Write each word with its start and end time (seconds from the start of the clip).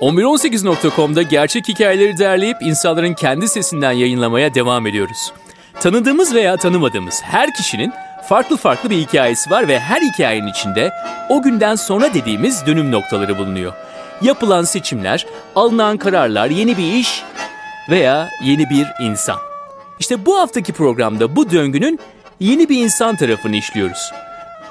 1118.com'da 0.00 1.22
gerçek 1.22 1.68
hikayeleri 1.68 2.18
derleyip 2.18 2.56
insanların 2.62 3.14
kendi 3.14 3.48
sesinden 3.48 3.92
yayınlamaya 3.92 4.54
devam 4.54 4.86
ediyoruz. 4.86 5.32
Tanıdığımız 5.80 6.34
veya 6.34 6.56
tanımadığımız 6.56 7.22
her 7.22 7.54
kişinin 7.54 7.92
farklı 8.28 8.56
farklı 8.56 8.90
bir 8.90 8.96
hikayesi 8.96 9.50
var 9.50 9.68
ve 9.68 9.80
her 9.80 10.00
hikayenin 10.00 10.46
içinde 10.46 10.92
o 11.28 11.42
günden 11.42 11.74
sonra 11.74 12.14
dediğimiz 12.14 12.66
dönüm 12.66 12.92
noktaları 12.92 13.38
bulunuyor. 13.38 13.72
Yapılan 14.22 14.64
seçimler, 14.64 15.26
alınan 15.56 15.96
kararlar, 15.96 16.50
yeni 16.50 16.76
bir 16.76 16.92
iş 16.92 17.22
veya 17.90 18.28
yeni 18.44 18.70
bir 18.70 18.86
insan. 19.00 19.38
İşte 20.00 20.26
bu 20.26 20.38
haftaki 20.38 20.72
programda 20.72 21.36
bu 21.36 21.50
döngünün 21.50 22.00
yeni 22.40 22.68
bir 22.68 22.84
insan 22.84 23.16
tarafını 23.16 23.56
işliyoruz. 23.56 24.10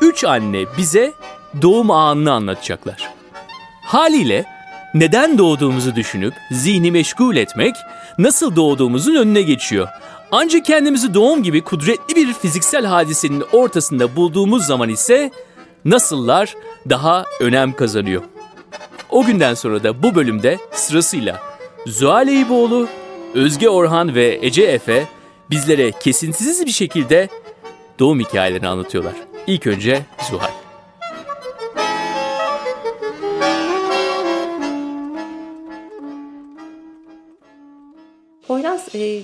Üç 0.02 0.24
anne 0.24 0.64
bize 0.78 1.14
doğum 1.62 1.91
anını 1.91 2.32
anlatacaklar. 2.32 3.10
Haliyle 3.84 4.46
neden 4.94 5.38
doğduğumuzu 5.38 5.96
düşünüp 5.96 6.34
zihni 6.52 6.91
meşgul 6.91 7.36
etmek 7.36 7.76
nasıl 8.18 8.55
doğduğumuzun 8.55 9.16
önüne 9.16 9.41
geçiyor. 9.41 9.88
Ancak 10.32 10.66
kendimizi 10.66 11.14
doğum 11.14 11.44
gibi 11.44 11.62
kudretli 11.62 12.16
bir 12.16 12.34
fiziksel 12.34 12.86
hadisenin 12.86 13.44
ortasında 13.52 14.16
bulduğumuz 14.16 14.66
zaman 14.66 14.90
ise 14.90 15.32
nasıllar 15.86 16.55
daha 16.90 17.26
önem 17.40 17.74
kazanıyor. 17.74 18.24
O 19.10 19.26
günden 19.26 19.54
sonra 19.54 19.84
da 19.84 20.04
bu 20.04 20.16
bölümde 20.16 20.58
sırasıyla 20.72 21.40
Zuhal 21.86 22.27
Eyüboğlu, 22.27 22.88
Özge 23.34 23.70
Orhan 23.70 24.16
ve 24.16 24.40
Ece 24.41 24.64
Efe 24.64 25.05
bizlere 25.49 25.91
kesintisiz 25.91 26.66
bir 26.66 26.72
şekilde 26.72 27.30
doğum 27.99 28.20
hikayelerini 28.20 28.68
anlatıyorlar. 28.68 29.14
İlk 29.48 29.68
önce 29.68 30.02
Zuhal. 30.30 30.52
Poyraz 38.48 38.96
e, 38.96 39.21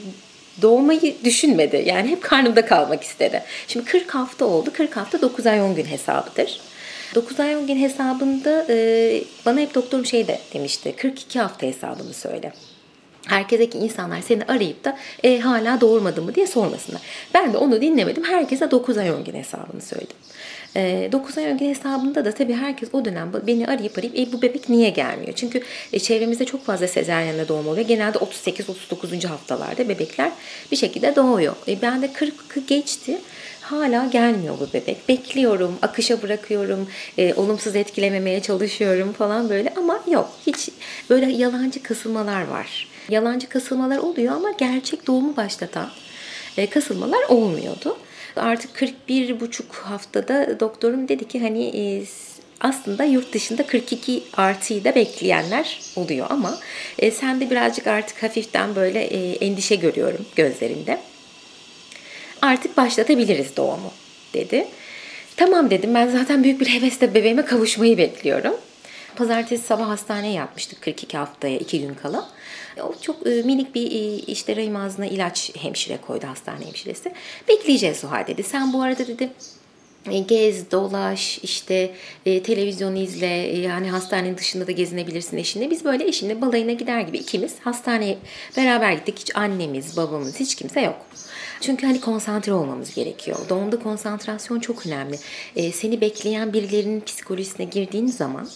doğmayı 0.61 1.15
düşünmedi. 1.23 1.83
Yani 1.85 2.09
hep 2.09 2.21
karnımda 2.21 2.65
kalmak 2.65 3.03
istedi. 3.03 3.43
Şimdi 3.67 3.85
40 3.85 4.15
hafta 4.15 4.45
oldu. 4.45 4.69
40 4.73 4.97
hafta 4.97 5.21
9 5.21 5.47
ay 5.47 5.61
10 5.61 5.75
gün 5.75 5.85
hesabıdır. 5.85 6.59
9 7.15 7.39
ay 7.39 7.55
10 7.55 7.67
gün 7.67 7.77
hesabında 7.77 8.65
e, 8.69 9.23
bana 9.45 9.59
hep 9.59 9.75
doktorum 9.75 10.05
şey 10.05 10.27
de 10.27 10.39
demişti. 10.53 10.95
42 10.95 11.39
hafta 11.39 11.67
hesabını 11.67 12.13
söyle. 12.13 12.53
Herkese 13.27 13.65
insanlar 13.65 14.21
seni 14.21 14.43
arayıp 14.43 14.83
da 14.83 14.97
e, 15.23 15.39
hala 15.39 15.81
doğurmadın 15.81 16.23
mı 16.23 16.35
diye 16.35 16.47
sormasınlar. 16.47 17.01
Ben 17.33 17.53
de 17.53 17.57
onu 17.57 17.81
dinlemedim. 17.81 18.23
Herkese 18.23 18.71
9 18.71 18.97
ay 18.97 19.11
10 19.11 19.23
gün 19.23 19.33
hesabını 19.33 19.81
söyledim. 19.81 20.15
E, 20.75 21.09
9 21.11 21.37
ay 21.37 21.45
önce 21.45 21.69
hesabında 21.69 22.25
da 22.25 22.31
tabii 22.31 22.53
herkes 22.53 22.89
o 22.93 23.05
dönem 23.05 23.31
beni 23.47 23.67
arayıp 23.67 23.97
arayıp 23.97 24.19
e, 24.19 24.33
bu 24.33 24.41
bebek 24.41 24.69
niye 24.69 24.89
gelmiyor? 24.89 25.33
Çünkü 25.35 25.61
e, 25.93 25.99
çevremizde 25.99 26.45
çok 26.45 26.65
fazla 26.65 26.87
sezeryenle 26.87 27.47
doğum 27.47 27.67
oluyor. 27.67 27.87
Genelde 27.87 28.17
38-39. 28.17 29.27
haftalarda 29.27 29.89
bebekler 29.89 30.31
bir 30.71 30.77
şekilde 30.77 31.15
doğuyor. 31.15 31.55
E, 31.67 31.81
ben 31.81 32.01
de 32.01 32.05
40'ı 32.05 32.59
geçti. 32.67 33.17
Hala 33.73 34.05
gelmiyor 34.05 34.55
bu 34.59 34.73
bebek. 34.73 35.09
Bekliyorum, 35.09 35.77
akışa 35.81 36.21
bırakıyorum, 36.21 36.87
e, 37.17 37.33
olumsuz 37.33 37.75
etkilememeye 37.75 38.41
çalışıyorum 38.41 39.13
falan 39.13 39.49
böyle 39.49 39.73
ama 39.77 39.99
yok. 40.11 40.31
Hiç 40.47 40.69
böyle 41.09 41.25
yalancı 41.25 41.83
kasılmalar 41.83 42.47
var. 42.47 42.87
Yalancı 43.09 43.49
kasılmalar 43.49 43.97
oluyor 43.97 44.33
ama 44.33 44.51
gerçek 44.51 45.07
doğumu 45.07 45.37
başlatan 45.37 45.89
e, 46.57 46.69
kasılmalar 46.69 47.23
olmuyordu. 47.29 47.97
Artık 48.35 48.73
41 48.73 49.39
buçuk 49.39 49.75
haftada 49.75 50.59
doktorum 50.59 51.07
dedi 51.07 51.27
ki 51.27 51.39
hani 51.39 51.63
e, 51.63 52.05
aslında 52.59 53.03
yurt 53.03 53.33
dışında 53.33 53.67
42 53.67 54.23
artıyı 54.37 54.83
da 54.83 54.95
bekleyenler 54.95 55.79
oluyor 55.95 56.27
ama 56.29 56.57
e, 56.99 57.11
sen 57.11 57.41
de 57.41 57.49
birazcık 57.49 57.87
artık 57.87 58.23
hafiften 58.23 58.75
böyle 58.75 59.03
e, 59.03 59.35
endişe 59.45 59.75
görüyorum 59.75 60.25
gözlerinde. 60.35 60.99
Artık 62.43 62.77
başlatabiliriz 62.77 63.57
doğumu 63.57 63.91
dedi. 64.33 64.67
Tamam 65.37 65.69
dedim 65.69 65.93
ben 65.93 66.07
zaten 66.07 66.43
büyük 66.43 66.61
bir 66.61 66.65
hevesle 66.65 67.13
bebeğime 67.13 67.45
kavuşmayı 67.45 67.97
bekliyorum. 67.97 68.53
Pazartesi 69.15 69.63
sabah 69.63 69.89
hastaneye 69.89 70.33
yatmıştık 70.33 70.81
42 70.81 71.17
haftaya 71.17 71.57
2 71.57 71.81
gün 71.81 71.93
kala. 71.93 72.29
O 72.81 72.93
çok 73.01 73.27
e, 73.27 73.29
minik 73.29 73.75
bir 73.75 73.91
e, 73.91 74.15
işte 74.15 74.55
rahim 74.55 74.75
ağzına 74.75 75.05
ilaç 75.05 75.51
hemşire 75.59 75.97
koydu 76.07 76.27
hastane 76.27 76.65
hemşiresi. 76.65 77.11
Bekleyeceğiz 77.47 77.97
Suha 77.97 78.27
dedi. 78.27 78.43
Sen 78.43 78.73
bu 78.73 78.81
arada 78.81 79.07
dedi 79.07 79.29
e, 80.11 80.19
gez, 80.19 80.71
dolaş, 80.71 81.37
işte 81.37 81.91
televizyon 82.23 82.95
izle, 82.95 83.27
yani 83.57 83.89
hastanenin 83.89 84.37
dışında 84.37 84.67
da 84.67 84.71
gezinebilirsin 84.71 85.37
eşinle. 85.37 85.69
Biz 85.69 85.85
böyle 85.85 86.07
eşimle 86.07 86.41
balayına 86.41 86.71
gider 86.71 87.01
gibi 87.01 87.17
ikimiz 87.17 87.55
hastaneye 87.59 88.17
beraber 88.57 88.91
gittik. 88.91 89.19
Hiç 89.19 89.35
annemiz, 89.35 89.97
babamız, 89.97 90.39
hiç 90.39 90.55
kimse 90.55 90.81
yok. 90.81 90.95
Çünkü 91.63 91.87
hani 91.87 92.01
konsantre 92.01 92.53
olmamız 92.53 92.95
gerekiyor. 92.95 93.37
Doğumda 93.49 93.79
konsantrasyon 93.79 94.59
çok 94.59 94.85
önemli. 94.87 95.19
E, 95.55 95.71
seni 95.71 96.01
bekleyen 96.01 96.53
birilerinin 96.53 97.01
psikolojisine 97.01 97.65
girdiğin 97.65 98.07
zaman 98.07 98.47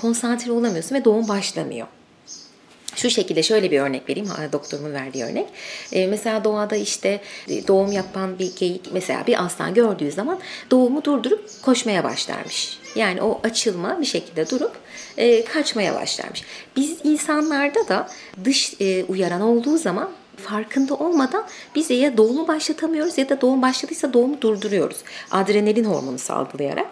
konsantre 0.00 0.52
olamıyorsun 0.52 0.96
ve 0.96 1.04
doğum 1.04 1.28
başlamıyor. 1.28 1.86
Şu 2.96 3.10
şekilde 3.10 3.42
şöyle 3.42 3.70
bir 3.70 3.80
örnek 3.80 4.08
vereyim 4.08 4.28
doktorumun 4.52 4.92
verdiği 4.92 5.24
örnek. 5.24 5.46
Ee, 5.92 6.06
mesela 6.06 6.44
doğada 6.44 6.76
işte 6.76 7.20
e, 7.48 7.66
doğum 7.66 7.92
yapan 7.92 8.38
bir 8.38 8.56
geyik 8.56 8.92
mesela 8.92 9.26
bir 9.26 9.44
aslan 9.44 9.74
gördüğü 9.74 10.12
zaman 10.12 10.38
doğumu 10.70 11.04
durdurup 11.04 11.62
koşmaya 11.62 12.04
başlarmış. 12.04 12.78
Yani 12.96 13.22
o 13.22 13.40
açılma 13.44 14.00
bir 14.00 14.06
şekilde 14.06 14.50
durup 14.50 14.72
e, 15.16 15.44
kaçmaya 15.44 15.94
başlarmış. 15.94 16.42
Biz 16.76 16.98
insanlarda 17.04 17.88
da 17.88 18.08
dış 18.44 18.74
e, 18.80 19.04
uyaran 19.04 19.40
olduğu 19.40 19.78
zaman 19.78 20.10
farkında 20.42 20.94
olmadan 20.94 21.44
biz 21.74 21.90
ya 21.90 22.16
doğumu 22.16 22.48
başlatamıyoruz 22.48 23.18
ya 23.18 23.28
da 23.28 23.40
doğum 23.40 23.62
başladıysa 23.62 24.12
doğumu 24.12 24.40
durduruyoruz. 24.40 24.96
Adrenalin 25.30 25.84
hormonu 25.84 26.18
salgılayarak 26.18 26.86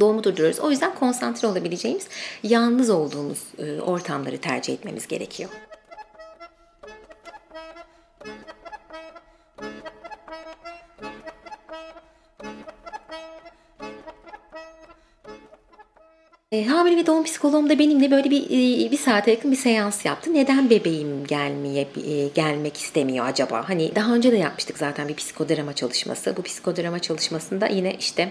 doğumu 0.00 0.24
durduruyoruz. 0.24 0.60
O 0.60 0.70
yüzden 0.70 0.94
konsantre 0.94 1.48
olabileceğimiz, 1.48 2.08
yalnız 2.42 2.90
olduğumuz 2.90 3.38
e, 3.58 3.80
ortamları 3.80 4.38
tercih 4.38 4.74
etmemiz 4.74 5.06
gerekiyor. 5.06 5.50
E, 16.52 16.64
hamile 16.64 16.96
ve 16.96 17.06
doğum 17.06 17.24
psikoloğum 17.24 17.70
da 17.70 17.78
benimle 17.78 18.10
böyle 18.10 18.30
bir 18.30 18.44
e, 18.44 18.90
bir 18.90 18.98
saate 18.98 19.30
yakın 19.30 19.52
bir 19.52 19.56
seans 19.56 20.04
yaptı. 20.04 20.34
Neden 20.34 20.70
bebeğim 20.70 21.26
gelmeye 21.26 21.88
e, 22.06 22.28
gelmek 22.28 22.76
istemiyor 22.76 23.26
acaba? 23.26 23.68
Hani 23.68 23.94
daha 23.94 24.14
önce 24.14 24.32
de 24.32 24.36
yapmıştık 24.36 24.78
zaten 24.78 25.08
bir 25.08 25.14
psikodrama 25.14 25.72
çalışması. 25.72 26.36
Bu 26.36 26.42
psikodrama 26.42 26.98
çalışmasında 26.98 27.66
yine 27.66 27.94
işte 27.94 28.28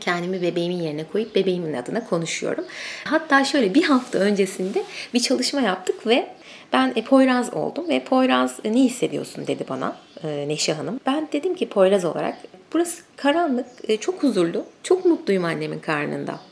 kendimi 0.00 0.42
bebeğimin 0.42 0.82
yerine 0.82 1.04
koyup 1.04 1.34
bebeğimin 1.34 1.72
adına 1.72 2.06
konuşuyorum. 2.06 2.64
Hatta 3.04 3.44
şöyle 3.44 3.74
bir 3.74 3.82
hafta 3.82 4.18
öncesinde 4.18 4.84
bir 5.14 5.20
çalışma 5.20 5.60
yaptık 5.60 6.06
ve 6.06 6.28
ben 6.72 6.92
e, 6.96 7.04
Poyraz 7.04 7.54
oldum 7.54 7.88
ve 7.88 8.04
Poyraz 8.04 8.58
e, 8.64 8.72
ne 8.72 8.80
hissediyorsun 8.80 9.46
dedi 9.46 9.64
bana 9.68 9.96
e, 10.24 10.48
Neşe 10.48 10.72
Hanım. 10.72 11.00
Ben 11.06 11.28
dedim 11.32 11.54
ki 11.54 11.68
Poyraz 11.68 12.04
olarak 12.04 12.36
burası 12.72 13.02
karanlık, 13.16 13.66
e, 13.88 13.96
çok 13.96 14.22
huzurlu, 14.22 14.64
çok 14.82 15.04
mutluyum 15.04 15.44
annemin 15.44 15.78
karnında. 15.78 16.51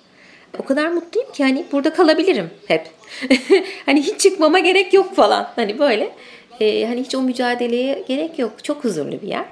O 0.58 0.64
kadar 0.64 0.88
mutluyum 0.88 1.32
ki 1.32 1.44
hani 1.44 1.64
burada 1.72 1.92
kalabilirim 1.92 2.50
hep. 2.66 2.90
hani 3.86 4.02
hiç 4.02 4.20
çıkmama 4.20 4.58
gerek 4.58 4.94
yok 4.94 5.14
falan. 5.14 5.50
Hani 5.56 5.78
böyle 5.78 6.10
e, 6.60 6.86
hani 6.86 7.00
hiç 7.00 7.14
o 7.14 7.22
mücadeleye 7.22 8.04
gerek 8.08 8.38
yok. 8.38 8.64
Çok 8.64 8.84
huzurlu 8.84 9.22
bir 9.22 9.28
yer. 9.28 9.44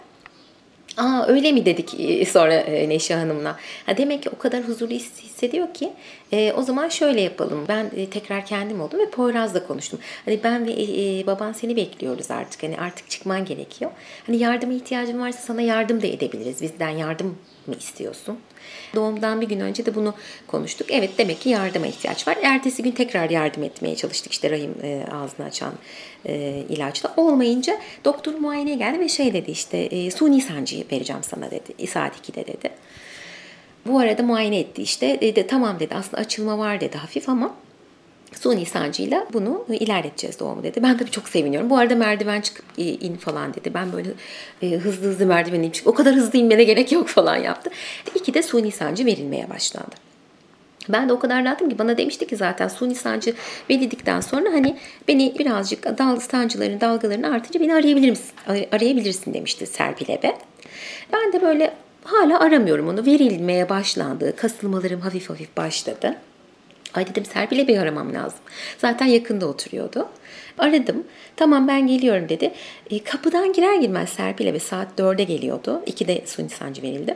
Aa 0.98 1.26
öyle 1.28 1.52
mi 1.52 1.66
dedik 1.66 2.00
e, 2.00 2.24
sonra 2.24 2.54
e, 2.54 2.88
Neşe 2.88 3.14
Hanım'la. 3.14 3.56
Ha, 3.86 3.96
demek 3.96 4.22
ki 4.22 4.30
o 4.36 4.38
kadar 4.38 4.62
huzurlu 4.62 4.94
hissediyor 4.94 5.74
ki 5.74 5.92
e, 6.32 6.52
o 6.52 6.62
zaman 6.62 6.88
şöyle 6.88 7.20
yapalım. 7.20 7.64
Ben 7.68 7.90
e, 7.96 8.10
tekrar 8.10 8.46
kendim 8.46 8.80
oldum 8.80 8.98
ve 8.98 9.10
Poyraz'la 9.10 9.66
konuştum. 9.66 9.98
Hani 10.24 10.40
ben 10.44 10.66
ve 10.66 10.72
e, 10.72 11.26
baban 11.26 11.52
seni 11.52 11.76
bekliyoruz 11.76 12.30
artık. 12.30 12.62
Hani 12.62 12.78
artık 12.78 13.10
çıkman 13.10 13.44
gerekiyor. 13.44 13.90
Hani 14.26 14.36
yardıma 14.36 14.72
ihtiyacın 14.72 15.20
varsa 15.20 15.38
sana 15.38 15.62
yardım 15.62 16.02
da 16.02 16.06
edebiliriz. 16.06 16.62
Bizden 16.62 16.90
yardım 16.90 17.38
mı 17.66 17.74
istiyorsun? 17.78 18.38
Doğumdan 18.94 19.40
bir 19.40 19.48
gün 19.48 19.60
önce 19.60 19.86
de 19.86 19.94
bunu 19.94 20.14
konuştuk. 20.46 20.86
Evet 20.90 21.10
demek 21.18 21.40
ki 21.40 21.48
yardıma 21.48 21.86
ihtiyaç 21.86 22.28
var. 22.28 22.38
Ertesi 22.42 22.82
gün 22.82 22.90
tekrar 22.90 23.30
yardım 23.30 23.62
etmeye 23.62 23.96
çalıştık. 23.96 24.32
İşte 24.32 24.50
rahim 24.50 24.74
e, 24.82 25.04
ağzını 25.12 25.46
açan 25.46 25.72
e, 26.26 26.62
ilaçla. 26.68 27.14
Olmayınca 27.16 27.78
doktor 28.04 28.34
muayeneye 28.34 28.76
geldi 28.76 29.00
ve 29.00 29.08
şey 29.08 29.32
dedi 29.32 29.50
işte 29.50 29.78
e, 29.78 30.10
suni 30.10 30.40
sancıyı 30.40 30.84
vereceğim 30.92 31.22
sana 31.22 31.50
dedi. 31.50 31.86
Saat 31.86 32.28
2'de 32.28 32.46
dedi. 32.46 32.70
Bu 33.86 33.98
arada 33.98 34.22
muayene 34.22 34.58
etti 34.58 34.82
işte. 34.82 35.20
Dedi, 35.20 35.46
tamam 35.46 35.80
dedi 35.80 35.94
aslında 35.94 36.16
açılma 36.16 36.58
var 36.58 36.80
dedi 36.80 36.98
hafif 36.98 37.28
ama 37.28 37.54
suni 38.32 38.66
sancıyla 38.66 39.26
bunu 39.32 39.64
ilerleteceğiz 39.70 40.40
doğumu 40.40 40.62
dedi. 40.62 40.82
Ben 40.82 40.98
tabii 40.98 41.10
çok 41.10 41.28
seviniyorum. 41.28 41.70
Bu 41.70 41.78
arada 41.78 41.94
merdiven 41.94 42.40
çıkıp 42.40 42.64
in 42.76 43.16
falan 43.16 43.54
dedi. 43.54 43.74
Ben 43.74 43.92
böyle 43.92 44.10
e, 44.62 44.70
hızlı 44.70 45.06
hızlı 45.06 45.26
merdiven 45.26 45.62
inip 45.62 45.82
o 45.84 45.94
kadar 45.94 46.14
hızlı 46.14 46.38
inmene 46.38 46.64
gerek 46.64 46.92
yok 46.92 47.08
falan 47.18 47.36
yaptı. 47.36 47.70
İki 48.14 48.34
de 48.34 48.42
suni 48.42 48.72
sancı 48.72 49.06
verilmeye 49.06 49.50
başlandı. 49.50 49.96
Ben 50.88 51.08
de 51.08 51.12
o 51.12 51.18
kadar 51.18 51.44
rahatım 51.44 51.68
ki 51.68 51.78
bana 51.78 51.96
demişti 51.96 52.26
ki 52.26 52.36
zaten 52.36 52.68
suni 52.68 52.94
sancı 52.94 53.34
belirledikten 53.68 54.20
sonra 54.20 54.52
hani 54.52 54.76
beni 55.08 55.34
birazcık 55.38 55.98
dal 55.98 56.20
sancıların 56.20 56.80
dalgalarını 56.80 57.34
artınca 57.34 57.60
beni 57.60 57.74
arayabilir 57.74 58.10
misin? 58.10 58.30
arayabilirsin 58.72 59.34
demişti 59.34 59.66
Serpil 59.66 60.08
Ebe. 60.08 60.38
Ben 61.12 61.32
de 61.32 61.42
böyle 61.42 61.74
hala 62.04 62.40
aramıyorum 62.40 62.88
onu. 62.88 63.06
Verilmeye 63.06 63.68
başlandı. 63.68 64.36
Kasılmalarım 64.36 65.00
hafif 65.00 65.30
hafif 65.30 65.56
başladı. 65.56 66.16
Ay 66.98 67.06
dedim 67.06 67.24
Serpil'e 67.24 67.68
bir 67.68 67.78
aramam 67.78 68.14
lazım. 68.14 68.38
Zaten 68.78 69.06
yakında 69.06 69.46
oturuyordu. 69.46 70.08
Aradım. 70.58 71.04
Tamam 71.36 71.68
ben 71.68 71.86
geliyorum 71.86 72.28
dedi. 72.28 72.52
E, 72.90 73.04
kapıdan 73.04 73.52
girer 73.52 73.74
girmez 73.74 74.08
Serpil'e 74.08 74.52
ve 74.52 74.58
saat 74.58 74.98
4'e 74.98 75.24
geliyordu. 75.24 75.82
2'de 75.86 76.26
suni 76.26 76.48
sancı 76.48 76.82
verildi. 76.82 77.14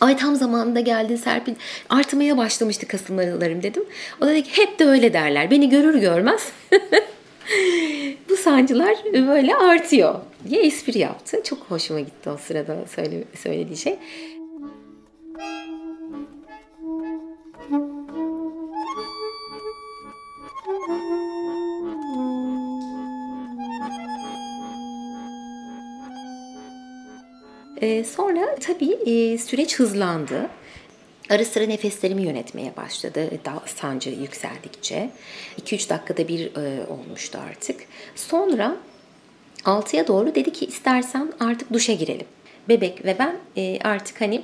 Ay 0.00 0.16
tam 0.16 0.36
zamanında 0.36 0.80
geldin 0.80 1.16
Serpil. 1.16 1.54
Artmaya 1.90 2.36
başlamıştı 2.36 2.88
kasılmalarım 2.88 3.62
dedim. 3.62 3.84
O 4.20 4.26
da 4.26 4.30
dedi 4.30 4.42
ki 4.42 4.50
hep 4.62 4.78
de 4.78 4.84
öyle 4.84 5.12
derler. 5.12 5.50
Beni 5.50 5.68
görür 5.68 5.98
görmez 6.00 6.52
bu 8.28 8.36
sancılar 8.36 8.96
böyle 9.14 9.56
artıyor 9.56 10.14
diye 10.48 10.62
espri 10.62 10.98
yaptı. 10.98 11.40
Çok 11.44 11.58
hoşuma 11.58 12.00
gitti 12.00 12.30
o 12.30 12.36
sırada 12.36 12.76
söyle, 12.94 13.24
söylediği 13.42 13.76
şey. 13.76 13.98
Ee, 27.88 28.04
sonra 28.04 28.54
tabii 28.60 28.92
e, 28.92 29.38
süreç 29.38 29.78
hızlandı. 29.78 30.50
Ara 31.30 31.44
sıra 31.44 31.66
nefeslerimi 31.66 32.22
yönetmeye 32.22 32.76
başladı 32.76 33.30
daha 33.44 33.62
sancı 33.66 34.10
yükseldikçe. 34.10 35.10
2-3 35.62 35.88
dakikada 35.90 36.28
bir 36.28 36.56
e, 36.56 36.86
olmuştu 36.86 37.38
artık. 37.50 37.80
Sonra 38.14 38.76
6'ya 39.64 40.06
doğru 40.06 40.34
dedi 40.34 40.52
ki 40.52 40.66
istersen 40.66 41.32
artık 41.40 41.72
duşa 41.72 41.92
girelim. 41.92 42.26
Bebek 42.68 43.04
ve 43.04 43.16
ben 43.18 43.36
e, 43.56 43.78
artık 43.84 44.20
hani 44.20 44.42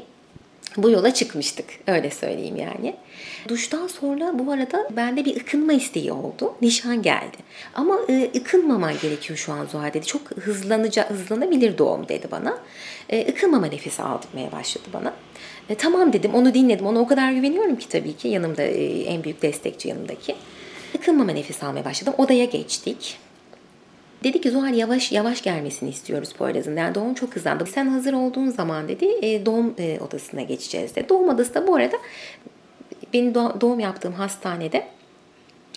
bu 0.76 0.90
yola 0.90 1.14
çıkmıştık. 1.14 1.66
Öyle 1.86 2.10
söyleyeyim 2.10 2.56
yani. 2.56 2.96
Duştan 3.48 3.86
sonra 3.86 4.38
bu 4.38 4.52
arada 4.52 4.88
bende 4.96 5.24
bir 5.24 5.36
ıkınma 5.36 5.72
isteği 5.72 6.12
oldu. 6.12 6.54
Nişan 6.62 7.02
geldi. 7.02 7.36
Ama 7.74 7.98
e, 8.08 8.30
ıkınmaman 8.36 8.94
gerekiyor 9.02 9.38
şu 9.38 9.52
an 9.52 9.66
Zuhal 9.66 9.94
dedi. 9.94 10.06
Çok 10.06 10.30
hızlanacak, 10.30 11.10
hızlanabilir 11.10 11.78
doğum 11.78 12.08
dedi 12.08 12.28
bana. 12.30 12.58
E, 13.08 13.28
ıkınmama 13.28 13.66
nefesi 13.66 14.02
aldırmaya 14.02 14.52
başladı 14.52 14.84
bana. 14.92 15.14
E, 15.68 15.74
tamam 15.74 16.12
dedim 16.12 16.34
onu 16.34 16.54
dinledim. 16.54 16.86
Ona 16.86 17.00
o 17.00 17.06
kadar 17.06 17.32
güveniyorum 17.32 17.76
ki 17.76 17.88
tabii 17.88 18.16
ki 18.16 18.28
yanımda 18.28 18.62
e, 18.62 19.02
en 19.02 19.24
büyük 19.24 19.42
destekçi 19.42 19.88
yanımdaki. 19.88 20.34
Ikınmama 20.94 21.32
nefes 21.32 21.62
almaya 21.62 21.84
başladım. 21.84 22.14
Odaya 22.18 22.44
geçtik. 22.44 23.18
Dedi 24.24 24.40
ki 24.40 24.50
Zuhal 24.50 24.74
yavaş 24.74 25.12
yavaş 25.12 25.42
gelmesini 25.42 25.90
istiyoruz 25.90 26.32
Poyraz'ın. 26.32 26.76
Yani 26.76 26.94
doğum 26.94 27.14
çok 27.14 27.36
hızlandı. 27.36 27.66
Sen 27.66 27.86
hazır 27.86 28.12
olduğun 28.12 28.50
zaman 28.50 28.88
dedi 28.88 29.06
e, 29.22 29.46
doğum 29.46 29.74
e, 29.78 29.98
odasına 30.00 30.42
geçeceğiz 30.42 30.96
dedi. 30.96 31.08
Doğum 31.08 31.28
odası 31.28 31.54
da 31.54 31.66
bu 31.66 31.74
arada 31.74 31.96
benim 33.12 33.34
doğum 33.34 33.80
yaptığım 33.80 34.12
hastanede 34.12 34.86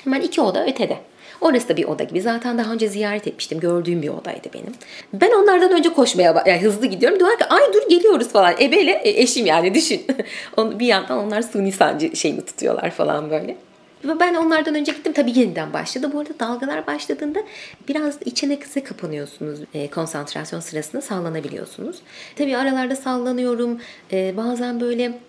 hemen 0.04 0.22
iki 0.22 0.42
oda 0.42 0.66
ötede. 0.66 0.98
Orası 1.42 1.70
da 1.70 1.78
bir 1.78 1.86
oda 1.86 2.04
gibi. 2.04 2.22
Zaten 2.22 2.58
daha 2.58 2.74
önce 2.74 2.88
ziyaret 2.88 3.28
etmiştim. 3.28 3.60
Gördüğüm 3.60 4.02
bir 4.02 4.10
odaydı 4.10 4.50
benim. 4.54 4.74
Ben 5.14 5.32
onlardan 5.32 5.72
önce 5.72 5.90
koşmaya 5.90 6.44
yani 6.48 6.62
hızlı 6.62 6.86
gidiyorum. 6.86 7.20
Diyorlar 7.20 7.40
ki 7.40 7.46
ay 7.46 7.74
dur 7.74 7.90
geliyoruz 7.90 8.28
falan. 8.28 8.54
Ebeyle 8.60 8.92
e, 8.92 9.22
eşim 9.22 9.46
yani 9.46 9.74
düşün. 9.74 10.06
bir 10.58 10.88
yandan 10.88 11.18
onlar 11.18 11.42
suni 11.42 11.72
sancı 11.72 12.16
şeyini 12.16 12.46
tutuyorlar 12.46 12.92
falan 12.92 13.30
böyle. 13.30 13.58
Ben 14.04 14.36
onlardan 14.36 14.76
önce 14.76 14.92
gittim. 14.92 15.14
Tabii 15.14 15.40
yeniden 15.40 15.74
başladı. 15.74 16.10
Bu 16.14 16.20
arada 16.20 16.40
dalgalar 16.40 16.88
başladığında 16.88 17.40
biraz 17.88 18.18
içine 18.26 18.60
kısa 18.60 18.84
kapanıyorsunuz. 18.84 19.60
E, 19.74 19.90
konsantrasyon 19.90 20.60
sırasında 20.60 21.02
sallanabiliyorsunuz. 21.02 21.98
Tabii 22.36 22.58
aralarda 22.58 22.96
sallanıyorum. 22.96 23.80
E, 24.12 24.38
bazen 24.38 24.82
böyle 24.82 25.20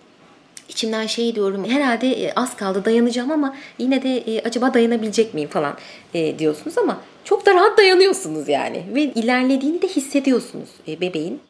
içimden 0.69 1.05
şey 1.07 1.35
diyorum 1.35 1.65
herhalde 1.65 2.07
e, 2.07 2.33
az 2.35 2.57
kaldı 2.57 2.85
dayanacağım 2.85 3.31
ama 3.31 3.55
yine 3.79 4.03
de 4.03 4.17
e, 4.17 4.41
acaba 4.41 4.73
dayanabilecek 4.73 5.33
miyim 5.33 5.49
falan 5.49 5.77
e, 6.13 6.39
diyorsunuz 6.39 6.77
ama 6.77 7.01
çok 7.23 7.45
da 7.45 7.53
rahat 7.53 7.77
dayanıyorsunuz 7.77 8.49
yani 8.49 8.83
ve 8.95 9.01
ilerlediğini 9.01 9.81
de 9.81 9.87
hissediyorsunuz 9.87 10.69
e, 10.87 11.01
bebeğin. 11.01 11.41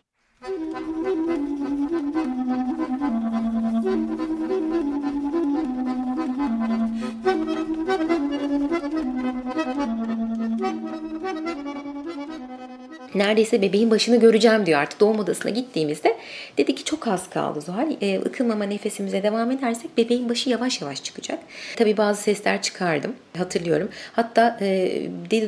Neredeyse 13.16 13.62
bebeğin 13.62 13.92
başını 13.92 14.20
göreceğim 14.20 14.66
diyor 14.66 14.80
artık 14.80 15.00
doğum 15.00 15.20
odasına 15.20 15.52
gittiğimizde. 15.52 16.18
Dedi 16.58 16.76
ki 16.76 16.84
çok 16.84 17.08
az 17.08 17.30
kaldı 17.30 17.62
Zuhal. 17.62 17.92
E, 18.02 18.20
ıkılmama 18.20 18.64
nefesimize 18.64 19.24
devam 19.24 19.52
edersek 19.52 19.98
bebeğin 19.98 20.30
başı 20.30 20.50
yavaş 20.50 20.82
yavaş 20.82 21.04
çıkacak. 21.04 21.40
Tabii 21.76 21.98
bazı 21.98 22.22
sesler 22.22 22.62
çıkardım. 22.62 23.16
Hatırlıyorum. 23.38 23.90
Hatta 24.14 24.58
e, 24.62 25.02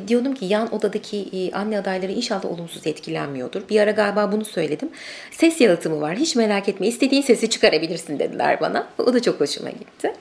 diyordum 0.07 0.35
ki 0.35 0.45
yan 0.45 0.75
odadaki 0.75 1.17
e, 1.17 1.51
anne 1.51 1.77
adayları 1.79 2.11
inşallah 2.11 2.45
olumsuz 2.45 2.87
etkilenmiyordur. 2.87 3.69
Bir 3.69 3.79
ara 3.79 3.91
galiba 3.91 4.31
bunu 4.31 4.45
söyledim. 4.45 4.89
Ses 5.31 5.61
yalıtımı 5.61 6.01
var. 6.01 6.15
Hiç 6.15 6.35
merak 6.35 6.69
etme. 6.69 6.87
İstediğin 6.87 7.21
sesi 7.21 7.49
çıkarabilirsin 7.49 8.19
dediler 8.19 8.61
bana. 8.61 8.87
O 8.97 9.13
da 9.13 9.21
çok 9.21 9.39
hoşuma 9.39 9.69
gitti. 9.69 10.13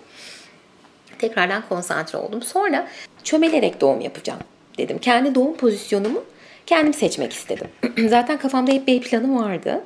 Tekrardan 1.19 1.63
konsantre 1.69 2.19
oldum. 2.19 2.43
Sonra 2.43 2.89
çömelerek 3.25 3.81
doğum 3.81 4.01
yapacağım 4.01 4.41
dedim. 4.81 4.99
Kendi 4.99 5.35
doğum 5.35 5.57
pozisyonumu 5.57 6.25
kendim 6.67 6.95
seçmek 6.95 7.33
istedim. 7.33 7.69
Zaten 8.09 8.39
kafamda 8.39 8.73
hep 8.73 8.87
bir 8.87 9.01
planım 9.01 9.39
vardı. 9.39 9.81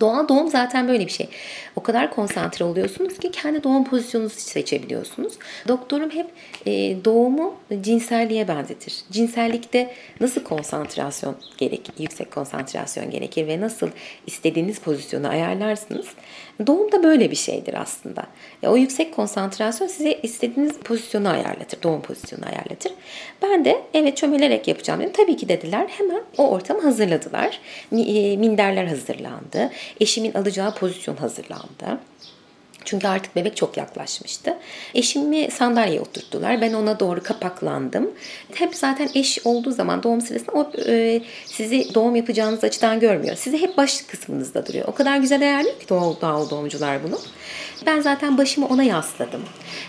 Doğal 0.00 0.28
doğum 0.28 0.48
zaten 0.48 0.88
böyle 0.88 1.06
bir 1.06 1.12
şey. 1.12 1.28
O 1.76 1.82
kadar 1.82 2.10
konsantre 2.10 2.64
oluyorsunuz 2.64 3.18
ki 3.18 3.30
kendi 3.30 3.62
doğum 3.62 3.84
pozisyonunuzu 3.84 4.40
seçebiliyorsunuz. 4.40 5.32
Doktorum 5.68 6.10
hep 6.10 6.26
e, 6.66 7.04
doğumu 7.04 7.54
cinselliğe 7.80 8.48
benzetir. 8.48 9.02
Cinsellikte 9.10 9.94
nasıl 10.20 10.44
konsantrasyon 10.44 11.36
gerek, 11.58 11.90
yüksek 11.98 12.30
konsantrasyon 12.30 13.10
gerekir 13.10 13.46
ve 13.46 13.60
nasıl 13.60 13.88
istediğiniz 14.26 14.78
pozisyonu 14.78 15.28
ayarlarsınız. 15.28 16.06
Doğum 16.66 16.92
da 16.92 17.02
böyle 17.02 17.30
bir 17.30 17.36
şeydir 17.36 17.74
aslında. 17.74 18.22
Ya, 18.62 18.72
o 18.72 18.76
yüksek 18.76 19.14
konsantrasyon 19.14 19.88
size 19.88 20.12
istediğiniz 20.22 20.78
pozisyonu 20.78 21.28
ayarlatır, 21.28 21.82
doğum 21.82 22.02
pozisyonu 22.02 22.46
ayarlatır. 22.46 22.92
Ben 23.42 23.64
de 23.64 23.82
evet 23.94 24.16
çömelerek 24.16 24.68
yapacağım 24.68 25.00
dedim. 25.00 25.12
Tabii 25.16 25.36
ki 25.36 25.48
dediler. 25.48 25.86
Hemen 25.88 26.22
o 26.38 26.50
ortamı 26.50 26.82
hazırladılar. 26.82 27.60
E, 27.92 28.36
minderler 28.36 28.84
hazırlandı. 28.84 29.70
Eşimin 30.00 30.34
alacağı 30.34 30.74
pozisyon 30.74 31.16
hazırlandı. 31.16 32.00
Çünkü 32.86 33.08
artık 33.08 33.36
bebek 33.36 33.56
çok 33.56 33.76
yaklaşmıştı. 33.76 34.56
Eşimi 34.94 35.50
sandalyeye 35.50 36.00
oturttular. 36.00 36.60
Ben 36.60 36.72
ona 36.72 37.00
doğru 37.00 37.22
kapaklandım. 37.22 38.10
Hep 38.54 38.74
zaten 38.74 39.08
eş 39.14 39.46
olduğu 39.46 39.70
zaman 39.70 40.02
doğum 40.02 40.20
sırasında 40.20 40.52
o 40.52 40.72
e, 40.88 41.22
sizi 41.46 41.94
doğum 41.94 42.16
yapacağınız 42.16 42.64
açıdan 42.64 43.00
görmüyor. 43.00 43.36
Sizi 43.36 43.60
hep 43.60 43.76
baş 43.76 44.02
kısmınızda 44.02 44.66
duruyor. 44.66 44.88
O 44.88 44.94
kadar 44.94 45.16
güzel 45.16 45.42
ayarlıyor 45.42 45.80
ki 45.80 45.88
doğal, 45.88 46.14
doğal 46.20 46.50
doğumcular 46.50 47.02
bunu. 47.04 47.18
Ben 47.86 48.00
zaten 48.00 48.38
başımı 48.38 48.66
ona 48.66 48.82
yasladım. 48.82 49.42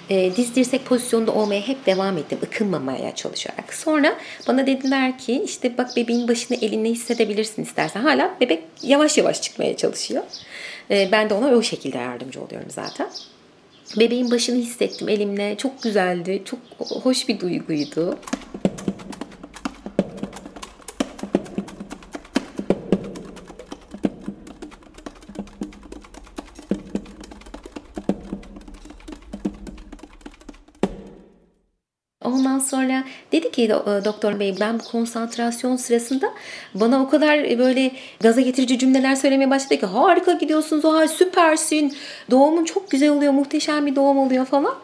E, 0.09 0.35
diz 0.35 0.55
dirsek 0.55 0.85
pozisyonda 0.85 1.31
olmaya 1.31 1.61
hep 1.61 1.85
devam 1.85 2.17
ettim. 2.17 2.39
ıkınmamaya 2.43 3.15
çalışarak. 3.15 3.73
Sonra 3.73 4.15
bana 4.47 4.67
dediler 4.67 5.17
ki 5.17 5.41
işte 5.45 5.77
bak 5.77 5.95
bebeğin 5.95 6.27
başını 6.27 6.57
elinle 6.57 6.89
hissedebilirsin 6.89 7.63
istersen. 7.63 8.01
Hala 8.01 8.35
bebek 8.41 8.63
yavaş 8.83 9.17
yavaş 9.17 9.41
çıkmaya 9.41 9.77
çalışıyor. 9.77 10.23
E, 10.91 11.09
ben 11.11 11.29
de 11.29 11.33
ona 11.33 11.47
o 11.47 11.61
şekilde 11.61 11.97
yardımcı 11.97 12.41
oluyorum 12.41 12.69
zaten. 12.69 13.09
Bebeğin 13.99 14.31
başını 14.31 14.55
hissettim 14.55 15.09
elimle. 15.09 15.57
Çok 15.57 15.83
güzeldi. 15.83 16.41
Çok 16.45 16.59
hoş 16.79 17.29
bir 17.29 17.39
duyguydu. 17.39 18.19
Ondan 32.21 32.59
sonra 32.59 33.03
dedi 33.37 33.51
ki 33.51 33.63
e, 33.63 34.05
doktor 34.05 34.39
bey 34.39 34.55
ben 34.59 34.79
bu 34.79 34.83
konsantrasyon 34.83 35.75
sırasında 35.75 36.33
bana 36.73 37.01
o 37.01 37.09
kadar 37.09 37.37
e, 37.37 37.59
böyle 37.59 37.91
gaza 38.19 38.41
getirici 38.41 38.79
cümleler 38.79 39.15
söylemeye 39.15 39.49
başladı 39.49 39.79
ki 39.79 39.85
harika 39.85 40.31
gidiyorsun 40.33 40.79
Zuhal 40.79 41.07
süpersin 41.07 41.93
doğumun 42.31 42.65
çok 42.65 42.91
güzel 42.91 43.09
oluyor 43.09 43.33
muhteşem 43.33 43.85
bir 43.85 43.95
doğum 43.95 44.17
oluyor 44.17 44.45
falan. 44.45 44.75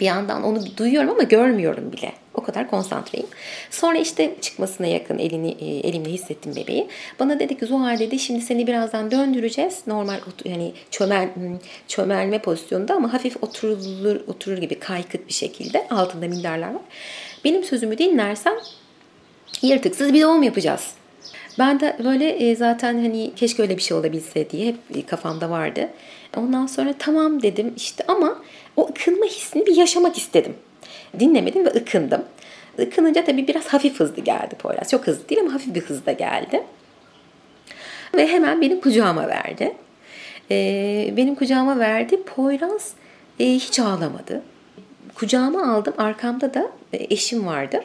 Bir 0.00 0.06
yandan 0.06 0.42
onu 0.42 0.76
duyuyorum 0.76 1.10
ama 1.10 1.22
görmüyorum 1.22 1.92
bile. 1.92 2.12
O 2.38 2.42
kadar 2.42 2.70
konsantreyim. 2.70 3.26
Sonra 3.70 3.98
işte 3.98 4.34
çıkmasına 4.40 4.86
yakın 4.86 5.18
elini 5.18 5.56
e, 5.60 5.88
elimle 5.88 6.10
hissettim 6.10 6.56
bebeği. 6.56 6.88
Bana 7.18 7.40
dedi 7.40 7.58
ki 7.58 7.66
Zuhal 7.66 7.98
dedi 7.98 8.18
şimdi 8.18 8.40
seni 8.40 8.66
birazdan 8.66 9.10
döndüreceğiz. 9.10 9.80
Normal 9.86 10.18
yani 10.44 10.72
çömel, 10.90 11.34
hmm, 11.34 11.58
çömelme 11.88 12.38
pozisyonunda 12.38 12.94
ama 12.94 13.12
hafif 13.12 13.42
oturulur, 13.42 14.20
oturur 14.26 14.58
gibi 14.58 14.78
kaykıt 14.78 15.28
bir 15.28 15.32
şekilde. 15.32 15.86
Altında 15.90 16.28
minderler 16.28 16.74
var. 16.74 16.82
Benim 17.44 17.64
sözümü 17.64 17.98
dinlersen 17.98 18.60
yırtıksız 19.62 20.12
bir 20.12 20.22
doğum 20.22 20.42
yapacağız. 20.42 20.90
Ben 21.58 21.80
de 21.80 21.96
böyle 22.04 22.30
e, 22.30 22.56
zaten 22.56 22.94
hani 22.94 23.32
keşke 23.36 23.62
öyle 23.62 23.76
bir 23.76 23.82
şey 23.82 23.96
olabilse 23.96 24.50
diye 24.50 24.66
hep 24.66 25.08
kafamda 25.08 25.50
vardı. 25.50 25.88
Ondan 26.36 26.66
sonra 26.66 26.94
tamam 26.98 27.42
dedim 27.42 27.72
işte 27.76 28.04
ama 28.08 28.42
o 28.76 28.88
ıkınma 28.88 29.26
hissini 29.26 29.66
bir 29.66 29.76
yaşamak 29.76 30.18
istedim. 30.18 30.54
Dinlemedim 31.20 31.64
ve 31.64 31.68
ıkındım. 31.68 32.24
Ikınınca 32.78 33.24
tabii 33.24 33.48
biraz 33.48 33.66
hafif 33.66 34.00
hızlı 34.00 34.22
geldi 34.22 34.54
Poyraz. 34.58 34.90
Çok 34.90 35.06
hızlı 35.06 35.28
değil 35.28 35.40
ama 35.40 35.54
hafif 35.54 35.74
bir 35.74 35.80
hızda 35.80 36.12
geldi. 36.12 36.62
Ve 38.14 38.26
hemen 38.26 38.60
benim 38.60 38.80
kucağıma 38.80 39.28
verdi. 39.28 39.76
Ee, 40.50 41.14
benim 41.16 41.34
kucağıma 41.34 41.78
verdi. 41.78 42.22
Poyraz 42.22 42.92
e, 43.40 43.44
hiç 43.44 43.78
ağlamadı. 43.78 44.42
Kucağıma 45.14 45.72
aldım. 45.72 45.94
Arkamda 45.98 46.54
da 46.54 46.70
e, 46.92 47.06
eşim 47.14 47.46
vardı 47.46 47.80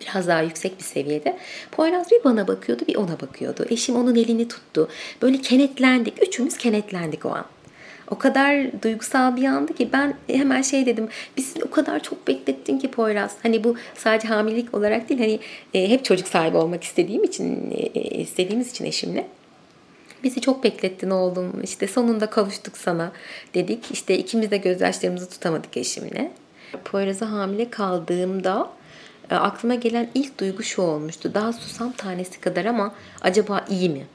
biraz 0.00 0.28
daha 0.28 0.42
yüksek 0.42 0.78
bir 0.78 0.84
seviyede. 0.84 1.38
Poyraz 1.72 2.10
bir 2.10 2.24
bana 2.24 2.48
bakıyordu 2.48 2.82
bir 2.88 2.96
ona 2.96 3.20
bakıyordu. 3.20 3.66
Eşim 3.70 3.96
onun 3.96 4.14
elini 4.14 4.48
tuttu. 4.48 4.88
Böyle 5.22 5.40
kenetlendik. 5.40 6.22
Üçümüz 6.22 6.58
kenetlendik 6.58 7.26
o 7.26 7.30
an. 7.30 7.44
O 8.10 8.18
kadar 8.18 8.82
duygusal 8.82 9.36
bir 9.36 9.44
andı 9.44 9.74
ki 9.74 9.88
ben 9.92 10.14
hemen 10.26 10.62
şey 10.62 10.86
dedim. 10.86 11.08
Biz 11.36 11.54
o 11.66 11.70
kadar 11.70 12.02
çok 12.02 12.28
beklettin 12.28 12.78
ki 12.78 12.90
Poyraz. 12.90 13.36
Hani 13.42 13.64
bu 13.64 13.76
sadece 13.94 14.28
hamilelik 14.28 14.74
olarak 14.74 15.08
değil 15.08 15.20
hani 15.20 15.40
e, 15.74 15.90
hep 15.90 16.04
çocuk 16.04 16.28
sahibi 16.28 16.56
olmak 16.56 16.84
istediğim 16.84 17.24
için 17.24 17.70
e, 17.70 18.00
e 18.00 18.20
istediğimiz 18.20 18.70
için 18.70 18.84
eşimle. 18.84 19.26
Bizi 20.22 20.40
çok 20.40 20.64
beklettin 20.64 21.10
oğlum. 21.10 21.62
İşte 21.62 21.86
sonunda 21.86 22.26
kavuştuk 22.30 22.76
sana 22.76 23.12
dedik. 23.54 23.90
İşte 23.90 24.18
ikimiz 24.18 24.50
de 24.50 24.56
gözyaşlarımızı 24.56 25.30
tutamadık 25.30 25.76
eşimle. 25.76 26.32
Poyraz'a 26.84 27.30
hamile 27.30 27.70
kaldığımda 27.70 28.70
e, 29.30 29.34
aklıma 29.34 29.74
gelen 29.74 30.08
ilk 30.14 30.40
duygu 30.40 30.62
şu 30.62 30.82
olmuştu. 30.82 31.34
Daha 31.34 31.52
susam 31.52 31.92
tanesi 31.92 32.40
kadar 32.40 32.64
ama 32.64 32.94
acaba 33.22 33.64
iyi 33.70 33.90
mi? 33.90 34.06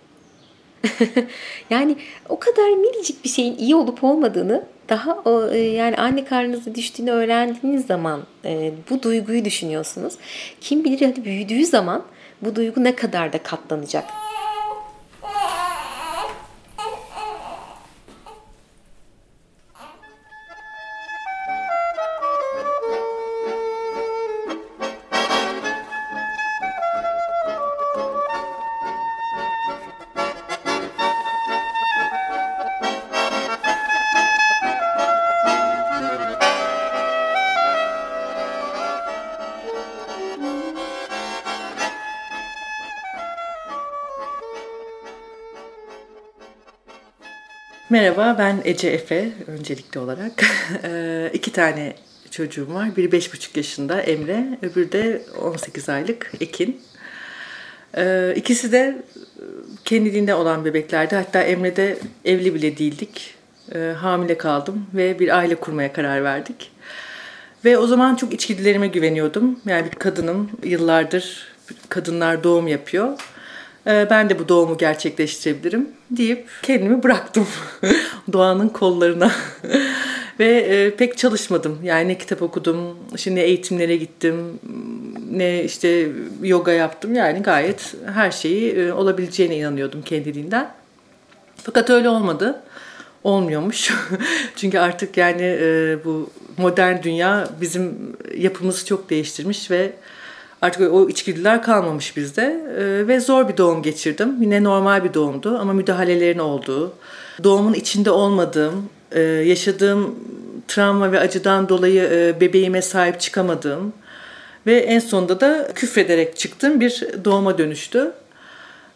yani 1.69 1.95
o 2.29 2.39
kadar 2.39 2.69
minicik 2.69 3.23
bir 3.23 3.29
şeyin 3.29 3.57
iyi 3.57 3.75
olup 3.75 4.03
olmadığını 4.03 4.65
daha 4.89 5.19
o 5.25 5.49
e, 5.49 5.57
yani 5.57 5.95
anne 5.95 6.25
karnınıza 6.25 6.75
düştüğünü 6.75 7.11
öğrendiğiniz 7.11 7.85
zaman 7.85 8.21
e, 8.45 8.71
bu 8.89 9.03
duyguyu 9.03 9.45
düşünüyorsunuz. 9.45 10.13
Kim 10.61 10.83
bilir 10.83 11.05
hadi 11.05 11.25
büyüdüğü 11.25 11.65
zaman 11.65 12.03
bu 12.41 12.55
duygu 12.55 12.83
ne 12.83 12.95
kadar 12.95 13.33
da 13.33 13.43
katlanacak. 13.43 14.05
Merhaba, 47.91 48.35
ben 48.39 48.61
Ece 48.65 48.89
Efe 48.89 49.31
öncelikli 49.47 49.99
olarak. 49.99 50.31
Ee, 50.83 51.29
iki 51.33 51.51
tane 51.51 51.93
çocuğum 52.31 52.73
var. 52.73 52.95
Biri 52.95 53.11
beş 53.11 53.33
buçuk 53.33 53.57
yaşında 53.57 54.01
Emre, 54.01 54.57
öbürü 54.61 54.91
de 54.91 55.21
18 55.41 55.89
aylık 55.89 56.31
Ekin. 56.41 56.81
Ee, 57.97 58.33
ikisi 58.35 58.71
de 58.71 59.01
kendiliğinde 59.85 60.33
olan 60.33 60.65
bebeklerdi. 60.65 61.15
Hatta 61.15 61.41
Emre'de 61.41 61.97
evli 62.25 62.53
bile 62.53 62.77
değildik. 62.77 63.35
Ee, 63.75 63.93
hamile 63.97 64.37
kaldım 64.37 64.85
ve 64.93 65.19
bir 65.19 65.37
aile 65.37 65.55
kurmaya 65.55 65.93
karar 65.93 66.23
verdik. 66.23 66.71
Ve 67.65 67.77
o 67.77 67.87
zaman 67.87 68.15
çok 68.15 68.33
içgüdülerime 68.33 68.87
güveniyordum. 68.87 69.59
Yani 69.65 69.85
bir 69.85 69.95
kadınım, 69.99 70.49
yıllardır 70.63 71.47
kadınlar 71.89 72.43
doğum 72.43 72.67
yapıyor 72.67 73.19
ben 73.85 74.29
de 74.29 74.39
bu 74.39 74.49
doğumu 74.49 74.77
gerçekleştirebilirim 74.77 75.89
deyip 76.11 76.47
kendimi 76.61 77.03
bıraktım 77.03 77.47
doğanın 78.33 78.69
kollarına. 78.69 79.31
Ve 80.39 80.57
e, 80.57 80.95
pek 80.95 81.17
çalışmadım. 81.17 81.79
Yani 81.83 82.07
ne 82.07 82.17
kitap 82.17 82.41
okudum, 82.41 82.97
şimdi 83.17 83.39
eğitimlere 83.39 83.95
gittim, 83.95 84.59
ne 85.31 85.63
işte 85.63 86.07
yoga 86.43 86.71
yaptım. 86.71 87.15
Yani 87.15 87.41
gayet 87.41 87.93
her 88.13 88.31
şeyi 88.31 88.73
e, 88.73 88.93
olabileceğine 88.93 89.57
inanıyordum 89.57 90.01
kendiliğinden. 90.01 90.71
Fakat 91.63 91.89
öyle 91.89 92.09
olmadı. 92.09 92.61
Olmuyormuş. 93.23 93.93
Çünkü 94.55 94.79
artık 94.79 95.17
yani 95.17 95.41
e, 95.41 95.97
bu 96.05 96.29
modern 96.57 97.03
dünya 97.03 97.49
bizim 97.61 98.15
yapımızı 98.37 98.85
çok 98.85 99.09
değiştirmiş 99.09 99.71
ve 99.71 99.91
Artık 100.61 100.93
o 100.93 101.09
içgüdüler 101.09 101.63
kalmamış 101.63 102.17
bizde 102.17 102.61
ee, 102.77 103.07
ve 103.07 103.19
zor 103.19 103.49
bir 103.49 103.57
doğum 103.57 103.81
geçirdim. 103.81 104.41
Yine 104.41 104.63
normal 104.63 105.03
bir 105.03 105.13
doğumdu 105.13 105.57
ama 105.57 105.73
müdahalelerin 105.73 106.39
olduğu, 106.39 106.93
doğumun 107.43 107.73
içinde 107.73 108.11
olmadığım, 108.11 108.89
e, 109.11 109.21
yaşadığım 109.21 110.15
travma 110.67 111.11
ve 111.11 111.19
acıdan 111.19 111.69
dolayı 111.69 112.09
e, 112.13 112.41
bebeğime 112.41 112.81
sahip 112.81 113.19
çıkamadığım 113.19 113.93
ve 114.67 114.77
en 114.77 114.99
sonunda 114.99 115.39
da 115.39 115.67
küfrederek 115.75 116.37
çıktığım 116.37 116.79
bir 116.79 117.03
doğuma 117.25 117.57
dönüştü. 117.57 118.11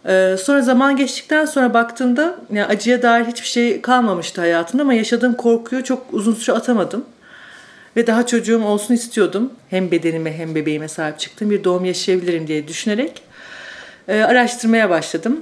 Ee, 0.07 0.35
sonra 0.39 0.61
zaman 0.61 0.95
geçtikten 0.95 1.45
sonra 1.45 1.73
baktığımda 1.73 2.35
yani 2.51 2.65
acıya 2.65 3.01
dair 3.01 3.25
hiçbir 3.25 3.47
şey 3.47 3.81
kalmamıştı 3.81 4.41
hayatımda 4.41 4.83
ama 4.83 4.93
yaşadığım 4.93 5.33
korkuyu 5.33 5.83
çok 5.83 6.05
uzun 6.11 6.33
süre 6.33 6.55
atamadım. 6.55 7.05
Ve 7.95 8.07
daha 8.07 8.25
çocuğum 8.25 8.63
olsun 8.63 8.93
istiyordum. 8.93 9.53
Hem 9.69 9.91
bedenime 9.91 10.37
hem 10.37 10.55
bebeğime 10.55 10.87
sahip 10.87 11.19
çıktım. 11.19 11.49
Bir 11.49 11.63
doğum 11.63 11.85
yaşayabilirim 11.85 12.47
diye 12.47 12.67
düşünerek 12.67 13.21
e, 14.07 14.21
araştırmaya 14.21 14.89
başladım. 14.89 15.39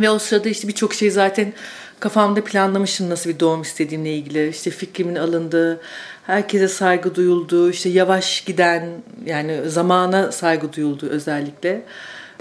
Ve 0.00 0.10
o 0.10 0.18
sırada 0.18 0.48
işte 0.48 0.68
birçok 0.68 0.94
şey 0.94 1.10
zaten 1.10 1.52
kafamda 2.00 2.44
planlamışım 2.44 3.10
nasıl 3.10 3.30
bir 3.30 3.40
doğum 3.40 3.62
istediğimle 3.62 4.14
ilgili. 4.14 4.48
İşte 4.48 4.70
fikrimin 4.70 5.14
alındığı, 5.16 5.80
herkese 6.26 6.68
saygı 6.68 7.14
duyulduğu, 7.14 7.70
işte 7.70 7.88
yavaş 7.88 8.44
giden 8.44 8.88
yani 9.26 9.60
zamana 9.66 10.32
saygı 10.32 10.72
duyulduğu 10.72 11.08
özellikle. 11.08 11.82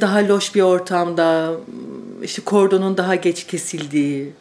Daha 0.01 0.27
loş 0.27 0.55
bir 0.55 0.61
ortamda, 0.61 1.51
işte 2.23 2.41
kordonun 2.41 2.97
daha 2.97 3.15
geç 3.15 3.43
kesildiği, 3.43 4.33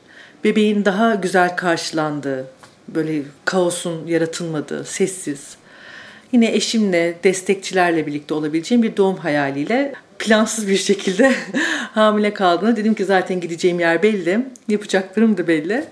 bebeğin 0.45 0.85
daha 0.85 1.15
güzel 1.15 1.57
karşılandığı, 1.57 2.47
böyle 2.89 3.23
kaosun 3.45 4.07
yaratılmadığı, 4.07 4.85
sessiz, 4.85 5.57
yine 6.33 6.53
eşimle, 6.53 7.15
destekçilerle 7.25 8.07
birlikte 8.07 8.35
olabileceğim 8.35 8.83
bir 8.83 8.97
doğum 8.97 9.17
hayaliyle 9.17 9.93
plansız 10.19 10.69
bir 10.69 10.77
şekilde 10.77 11.33
hamile 11.95 12.35
kaldığında 12.35 12.77
dedim 12.77 12.95
ki 12.95 13.05
zaten 13.05 13.41
gideceğim 13.41 13.81
yer 13.81 14.03
belli, 14.03 14.47
yapacaklarım 14.69 15.37
da 15.37 15.49
belli. 15.49 15.85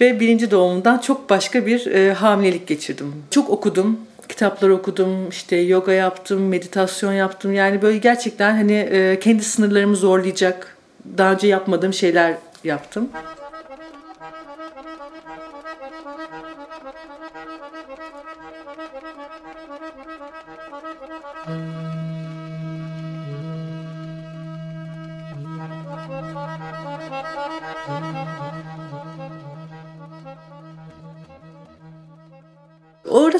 Ve 0.00 0.20
birinci 0.20 0.50
doğumumdan 0.50 0.98
çok 0.98 1.30
başka 1.30 1.66
bir 1.66 1.86
e, 1.86 2.12
hamilelik 2.12 2.66
geçirdim. 2.66 3.12
Çok 3.30 3.50
okudum, 3.50 4.00
kitaplar 4.28 4.68
okudum, 4.68 5.28
işte 5.28 5.56
yoga 5.56 5.92
yaptım, 5.92 6.48
meditasyon 6.48 7.12
yaptım. 7.12 7.52
Yani 7.52 7.82
böyle 7.82 7.98
gerçekten 7.98 8.56
hani 8.56 8.72
e, 8.72 9.18
kendi 9.20 9.44
sınırlarımı 9.44 9.96
zorlayacak, 9.96 10.76
daha 11.18 11.32
önce 11.32 11.46
yapmadığım 11.46 11.92
şeyler 11.92 12.34
yaptım. 12.64 13.08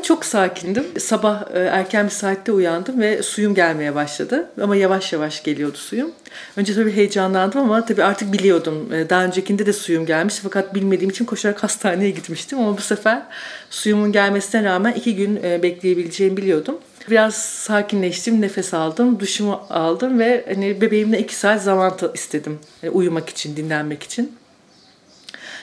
Çok 0.04 0.25
sakindim. 0.25 0.84
Sabah 0.99 1.44
e, 1.54 1.58
erken 1.58 2.06
bir 2.06 2.11
saatte 2.11 2.52
uyandım 2.52 3.00
ve 3.00 3.23
suyum 3.23 3.54
gelmeye 3.54 3.94
başladı. 3.94 4.50
Ama 4.62 4.76
yavaş 4.76 5.12
yavaş 5.12 5.42
geliyordu 5.42 5.76
suyum. 5.76 6.11
Önce 6.56 6.75
tabii 6.75 6.92
heyecanlandım 6.92 7.61
ama 7.61 7.87
tabii 7.87 8.04
artık 8.04 8.32
biliyordum. 8.32 8.92
E, 8.92 9.11
daha 9.11 9.25
öncekinde 9.25 9.66
de 9.66 9.73
suyum 9.73 10.06
gelmiş 10.06 10.34
fakat 10.42 10.75
bilmediğim 10.75 11.11
için 11.11 11.25
koşarak 11.25 11.62
hastaneye 11.62 12.11
gitmiştim. 12.11 12.58
Ama 12.58 12.76
bu 12.76 12.80
sefer 12.80 13.23
suyumun 13.70 14.12
gelmesine 14.12 14.64
rağmen 14.64 14.92
iki 14.92 15.16
gün 15.16 15.40
e, 15.44 15.62
bekleyebileceğimi 15.62 16.37
biliyordum. 16.37 16.78
Biraz 17.11 17.34
sakinleştim, 17.34 18.40
nefes 18.40 18.75
aldım, 18.75 19.20
duşumu 19.20 19.61
aldım 19.70 20.18
ve 20.18 20.44
hani 20.49 20.80
bebeğimle 20.80 21.18
iki 21.18 21.34
saat 21.34 21.62
zaman 21.62 21.92
istedim. 22.14 22.58
Yani 22.82 22.92
uyumak 22.94 23.28
için, 23.28 23.56
dinlenmek 23.56 24.02
için. 24.02 24.32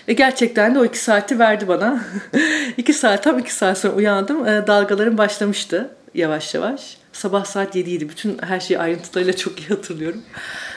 Ve 0.08 0.14
gerçekten 0.14 0.76
de 0.76 0.80
o 0.80 0.86
iki 0.86 1.00
saati 1.00 1.40
verdi 1.40 1.68
bana. 1.68 2.04
iki 2.78 2.94
saat, 2.94 3.24
tam 3.24 3.40
iki 3.40 3.54
saat 3.54 3.78
sonra 3.78 3.94
uyandım. 3.94 4.48
E, 4.48 4.68
dalgalarım 4.68 5.18
başlamıştı 5.18 5.90
yavaş 6.14 6.56
yavaş. 6.56 6.98
Sabah 7.14 7.46
saat 7.46 7.76
7 7.76 7.90
idi. 7.90 8.10
Bütün 8.10 8.38
her 8.42 8.60
şeyi 8.60 8.80
ayrıntılarıyla 8.80 9.36
çok 9.36 9.60
iyi 9.60 9.68
hatırlıyorum. 9.68 10.22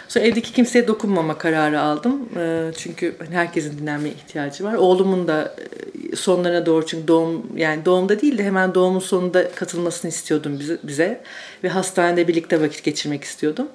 Sonra 0.09 0.25
evdeki 0.25 0.53
kimseye 0.53 0.89
dokunmama 0.89 1.39
kararı 1.39 1.81
aldım. 1.81 2.29
E, 2.39 2.71
çünkü 2.79 3.15
hani 3.19 3.35
herkesin 3.35 3.79
dinlenmeye 3.79 4.15
ihtiyacı 4.15 4.65
var. 4.65 4.75
Oğlumun 4.75 5.29
da 5.29 5.55
e, 6.13 6.17
sonlarına 6.17 6.67
doğru 6.67 6.87
çünkü 6.87 7.09
doğum 7.09 7.57
yani 7.57 7.85
doğumda 7.85 8.21
değil 8.21 8.39
de 8.39 8.45
hemen 8.45 8.75
doğumun 8.75 9.01
sonunda 9.01 9.51
katılmasını 9.51 10.09
istiyordum 10.09 10.61
bize, 10.61 10.79
bize. 10.83 11.21
Ve 11.65 11.69
hastanede 11.69 12.29
birlikte 12.29 12.61
vakit 12.61 12.85
geçirmek 12.85 13.25
istiyordum. 13.25 13.69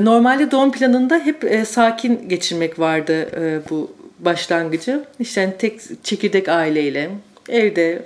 Normalde 0.00 0.50
doğum 0.50 0.72
planında 0.72 1.18
hep 1.18 1.44
e, 1.44 1.64
sakin 1.64 2.28
geçirmek 2.28 2.78
vardı 2.78 3.28
e, 3.36 3.60
bu 3.70 3.90
başlangıcı. 4.18 5.04
İşte 5.20 5.40
hani 5.40 5.56
tek 5.58 6.04
çekirdek 6.04 6.48
aileyle 6.48 7.10
evde 7.48 8.02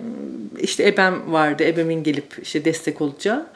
işte 0.60 0.88
ebem 0.88 1.32
vardı. 1.32 1.64
Ebemin 1.64 2.02
gelip 2.02 2.36
işte 2.42 2.64
destek 2.64 3.00
olacağı. 3.00 3.46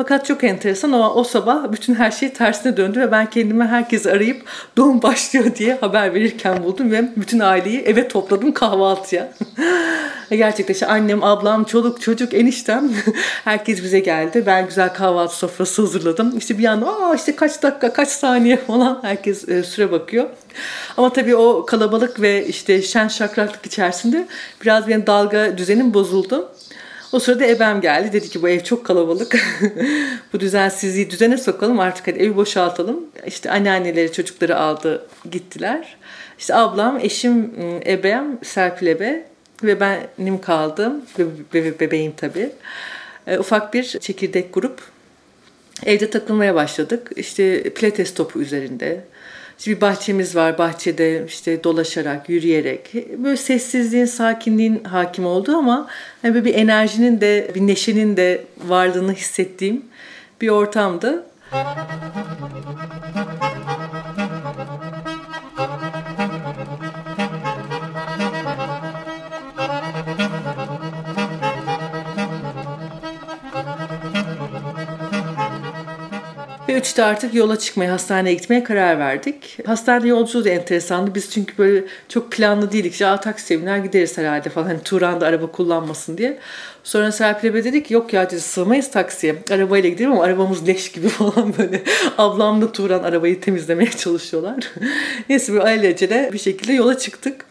Fakat 0.00 0.26
çok 0.26 0.44
enteresan 0.44 0.92
ama 0.92 1.14
o 1.14 1.24
sabah 1.24 1.72
bütün 1.72 1.94
her 1.94 2.10
şey 2.10 2.32
tersine 2.32 2.76
döndü 2.76 3.00
ve 3.00 3.12
ben 3.12 3.30
kendime 3.30 3.66
herkes 3.66 4.06
arayıp 4.06 4.42
doğum 4.76 5.02
başlıyor 5.02 5.56
diye 5.56 5.74
haber 5.74 6.14
verirken 6.14 6.64
buldum 6.64 6.92
ve 6.92 7.08
bütün 7.16 7.38
aileyi 7.40 7.80
eve 7.80 8.08
topladım 8.08 8.52
kahvaltıya. 8.52 9.32
Gerçekten 10.30 10.74
işte 10.74 10.86
annem, 10.86 11.24
ablam, 11.24 11.64
çoluk, 11.64 12.00
çocuk, 12.00 12.34
eniştem 12.34 12.92
herkes 13.44 13.82
bize 13.82 14.00
geldi. 14.00 14.42
Ben 14.46 14.66
güzel 14.66 14.94
kahvaltı 14.94 15.36
sofrası 15.36 15.82
hazırladım. 15.82 16.38
İşte 16.38 16.58
bir 16.58 16.64
anda 16.64 16.86
aa 16.86 17.14
işte 17.14 17.36
kaç 17.36 17.62
dakika, 17.62 17.92
kaç 17.92 18.08
saniye 18.08 18.56
falan 18.66 18.98
herkes 19.02 19.48
e, 19.48 19.62
süre 19.62 19.92
bakıyor. 19.92 20.26
Ama 20.96 21.12
tabii 21.12 21.36
o 21.36 21.66
kalabalık 21.66 22.20
ve 22.20 22.46
işte 22.46 22.82
şen 22.82 23.08
şakraklık 23.08 23.66
içerisinde 23.66 24.26
biraz 24.62 24.88
benim 24.88 25.06
dalga 25.06 25.58
düzenim 25.58 25.94
bozuldu. 25.94 26.48
O 27.12 27.18
sırada 27.18 27.46
ebem 27.46 27.80
geldi. 27.80 28.12
Dedi 28.12 28.28
ki 28.28 28.42
bu 28.42 28.48
ev 28.48 28.60
çok 28.60 28.86
kalabalık. 28.86 29.36
bu 30.32 30.40
düzensizliği 30.40 31.10
düzene 31.10 31.38
sokalım 31.38 31.80
artık 31.80 32.08
hadi 32.08 32.18
evi 32.18 32.36
boşaltalım. 32.36 33.04
İşte 33.26 33.50
anneanneleri 33.50 34.12
çocukları 34.12 34.56
aldı 34.58 35.06
gittiler. 35.30 35.96
İşte 36.38 36.54
ablam, 36.54 36.98
eşim, 36.98 37.38
ıı, 37.42 37.80
ebem, 37.86 38.38
Serpil 38.42 38.86
ebe 38.86 39.24
ve 39.62 39.80
benim 39.80 40.40
kaldım. 40.40 41.04
Bebe, 41.54 41.80
bebeğim 41.80 42.12
tabii. 42.16 42.50
E, 43.26 43.38
ufak 43.38 43.74
bir 43.74 43.84
çekirdek 43.84 44.54
grup. 44.54 44.80
Evde 45.86 46.10
takılmaya 46.10 46.54
başladık. 46.54 47.10
İşte 47.16 47.62
pilates 47.62 48.14
topu 48.14 48.40
üzerinde. 48.40 49.04
İşte 49.60 49.70
bir 49.70 49.80
bahçemiz 49.80 50.36
var. 50.36 50.58
Bahçede 50.58 51.24
işte 51.26 51.64
dolaşarak, 51.64 52.28
yürüyerek 52.28 52.94
böyle 52.94 53.36
sessizliğin, 53.36 54.04
sakinliğin 54.04 54.84
hakim 54.84 55.26
olduğu 55.26 55.56
ama 55.56 55.88
hani 56.22 56.34
böyle 56.34 56.44
bir 56.44 56.54
enerjinin 56.54 57.20
de, 57.20 57.50
bir 57.54 57.60
neşenin 57.60 58.16
de 58.16 58.44
varlığını 58.66 59.12
hissettiğim 59.12 59.84
bir 60.40 60.48
ortamdı. 60.48 61.24
Ve 76.70 76.74
üçte 76.74 77.04
artık 77.04 77.34
yola 77.34 77.58
çıkmaya, 77.58 77.92
hastaneye 77.92 78.34
gitmeye 78.34 78.64
karar 78.64 78.98
verdik. 78.98 79.58
Hastane 79.66 80.08
yolculuğu 80.08 80.44
da 80.44 80.48
enteresandı. 80.48 81.14
Biz 81.14 81.30
çünkü 81.30 81.58
böyle 81.58 81.84
çok 82.08 82.32
planlı 82.32 82.72
değildik. 82.72 82.92
İşte 82.92 83.16
taksiye 83.22 83.60
biner 83.60 83.78
gideriz 83.78 84.18
herhalde 84.18 84.48
falan. 84.48 84.66
Hani 84.66 84.82
Turan 84.82 85.20
da 85.20 85.26
araba 85.26 85.46
kullanmasın 85.46 86.18
diye. 86.18 86.38
Sonra 86.84 87.12
Serpil'e 87.12 87.64
dedik 87.64 87.90
yok 87.90 88.12
ya 88.12 88.30
dedi 88.30 88.40
sığmayız 88.40 88.90
taksiye. 88.90 89.34
Arabayla 89.50 89.90
gidelim 89.90 90.12
ama 90.12 90.24
arabamız 90.24 90.68
leş 90.68 90.92
gibi 90.92 91.08
falan 91.18 91.54
böyle. 91.58 91.82
Ablamla 92.18 92.72
Turan 92.72 93.02
arabayı 93.02 93.40
temizlemeye 93.40 93.90
çalışıyorlar. 93.90 94.72
Neyse 95.28 95.52
bir 95.52 95.58
alelacele 95.58 96.30
bir 96.32 96.38
şekilde 96.38 96.72
yola 96.72 96.98
çıktık. 96.98 97.49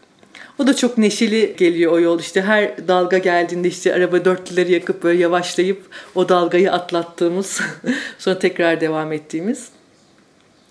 O 0.59 0.67
da 0.67 0.75
çok 0.75 0.97
neşeli 0.97 1.55
geliyor 1.57 1.91
o 1.91 1.99
yol. 1.99 2.19
İşte 2.19 2.41
her 2.41 2.87
dalga 2.87 3.17
geldiğinde 3.17 3.67
işte 3.67 3.93
araba 3.93 4.25
dörtlüleri 4.25 4.71
yakıp 4.71 5.03
böyle 5.03 5.21
yavaşlayıp 5.21 5.81
o 6.15 6.29
dalgayı 6.29 6.71
atlattığımız 6.71 7.61
sonra 8.19 8.39
tekrar 8.39 8.81
devam 8.81 9.11
ettiğimiz. 9.11 9.69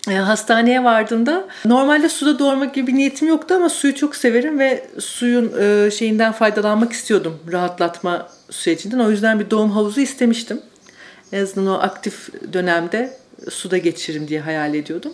E, 0.09 0.13
hastaneye 0.13 0.83
vardığımda 0.83 1.47
normalde 1.65 2.09
suda 2.09 2.39
doğurmak 2.39 2.75
gibi 2.75 2.87
bir 2.87 2.97
niyetim 2.97 3.27
yoktu 3.27 3.55
ama 3.55 3.69
suyu 3.69 3.95
çok 3.95 4.15
severim 4.15 4.59
ve 4.59 4.87
suyun 4.99 5.53
e, 5.59 5.91
şeyinden 5.91 6.31
faydalanmak 6.31 6.93
istiyordum 6.93 7.39
rahatlatma 7.51 8.29
sürecinden. 8.49 8.99
O 8.99 9.11
yüzden 9.11 9.39
bir 9.39 9.49
doğum 9.49 9.71
havuzu 9.71 10.01
istemiştim. 10.01 10.61
En 11.31 11.43
azından 11.43 11.67
o 11.67 11.79
aktif 11.79 12.29
dönemde 12.53 13.17
suda 13.49 13.77
geçiririm 13.77 14.27
diye 14.27 14.39
hayal 14.39 14.73
ediyordum. 14.73 15.13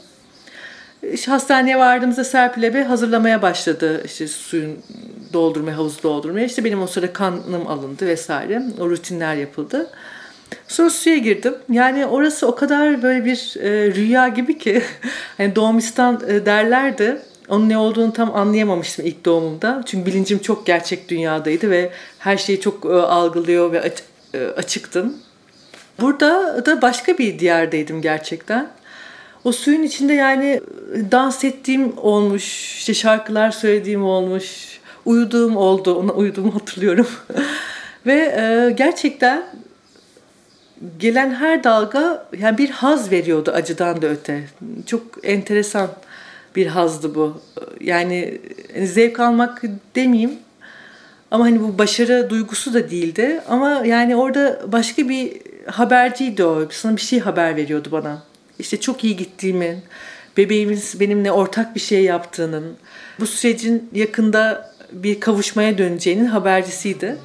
İşte 1.14 1.32
hastaneye 1.32 1.80
vardığımızda 1.80 2.24
Serpil 2.24 2.74
Bey 2.74 2.84
hazırlamaya 2.84 3.42
başladı. 3.42 4.02
İşte 4.06 4.28
suyun 4.28 4.78
doldurmaya, 5.34 5.78
havuzu 5.78 6.04
doldurmaya. 6.04 6.46
İşte 6.46 6.64
benim 6.64 6.82
o 6.82 6.88
sırada 6.88 7.14
kanım 7.14 7.68
alındı 7.68 8.08
vesaire. 8.08 8.62
O 8.80 8.90
rutinler 8.90 9.36
yapıldı. 9.36 9.90
Sonra 10.68 10.90
suya 10.90 11.18
girdim. 11.18 11.56
Yani 11.72 12.06
orası 12.06 12.48
o 12.48 12.56
kadar 12.56 13.04
böyle 13.04 13.26
bir 13.26 13.54
e, 13.62 13.96
rüya 13.96 14.28
gibi 14.28 14.58
ki 14.58 14.82
hani 15.38 15.56
doğumistan 15.56 16.22
e, 16.28 16.46
derlerdi. 16.46 17.18
Onun 17.50 17.70
ne 17.70 17.78
olduğunu 17.78 18.14
tam 18.14 18.36
anlayamamıştım 18.36 19.06
ilk 19.06 19.26
doğumumda. 19.26 19.84
Çünkü 19.86 20.06
bilincim 20.06 20.40
çok 20.40 20.66
gerçek 20.66 21.10
dünyadaydı 21.10 21.70
ve 21.70 21.92
her 22.20 22.38
şeyi 22.38 22.62
çok 22.62 22.86
e, 22.86 22.90
algılıyor 22.90 23.72
ve 23.72 23.82
aç, 23.82 24.04
e, 24.34 24.46
açıktım. 24.46 25.14
Burada 26.02 26.66
da 26.66 26.82
başka 26.82 27.18
bir 27.18 27.40
diyardaydım 27.40 28.02
gerçekten. 28.02 28.68
O 29.46 29.52
suyun 29.52 29.84
içinde 29.84 30.14
yani 30.14 30.62
dans 31.12 31.44
ettiğim 31.44 31.98
olmuş, 31.98 32.76
işte 32.78 32.94
şarkılar 32.94 33.52
söylediğim 33.52 34.04
olmuş, 34.04 34.80
uyuduğum 35.06 35.58
oldu, 35.58 35.96
ona 35.96 36.12
uyuduğumu 36.12 36.56
hatırlıyorum. 36.56 37.08
Ve 38.06 38.14
e, 38.14 38.72
gerçekten 38.72 39.44
gelen 41.00 41.34
her 41.34 41.64
dalga 41.64 42.28
yani 42.40 42.58
bir 42.58 42.70
haz 42.70 43.12
veriyordu 43.12 43.52
acıdan 43.52 44.02
da 44.02 44.08
öte. 44.08 44.44
Çok 44.86 45.02
enteresan 45.24 45.90
bir 46.56 46.68
hazdı 46.68 47.16
bu. 47.16 47.42
Yani 47.82 48.42
zevk 48.84 49.20
almak 49.20 49.62
demeyeyim 49.96 50.34
ama 51.32 51.46
hani 51.46 51.62
bu 51.64 51.78
başarı 51.78 52.30
duygusu 52.30 52.74
da 52.74 52.90
değildi. 52.90 53.42
Ama 53.50 53.82
yani 53.86 54.16
orada 54.16 54.60
başka 54.72 55.10
bir 55.10 55.38
haberciydi 55.66 56.44
o. 56.44 56.70
Sana 56.70 56.96
bir 56.96 57.02
şey 57.02 57.20
haber 57.20 57.56
veriyordu 57.56 57.90
bana 57.92 58.22
işte 58.60 58.80
çok 58.80 59.04
iyi 59.04 59.18
gittiğimi, 59.18 59.84
bebeğimiz 60.38 61.00
benimle 61.00 61.32
ortak 61.32 61.76
bir 61.76 61.80
şey 61.80 62.04
yaptığının, 62.04 62.78
bu 63.20 63.28
sürecin 63.28 63.90
yakında 63.94 64.76
bir 64.92 65.20
kavuşmaya 65.20 65.78
döneceğinin 65.78 66.26
habercisiydi. 66.26 67.18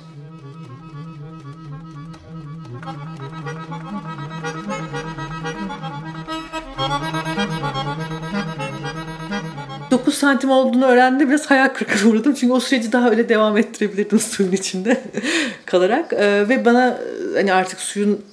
Dokuz 9.90 10.14
santim 10.14 10.50
olduğunu 10.50 10.84
öğrendim 10.84 11.28
biraz 11.28 11.50
hayal 11.50 11.68
kırıklığına 11.68 12.12
uğradım. 12.12 12.34
Çünkü 12.34 12.52
o 12.52 12.60
süreci 12.60 12.92
daha 12.92 13.10
öyle 13.10 13.28
devam 13.28 13.56
ettirebilirdim 13.58 14.20
suyun 14.20 14.52
içinde 14.52 15.00
kalarak. 15.66 16.12
Ee, 16.12 16.48
ve 16.48 16.64
bana 16.64 16.98
hani 17.34 17.52
artık 17.52 17.80
suyun 17.80 18.24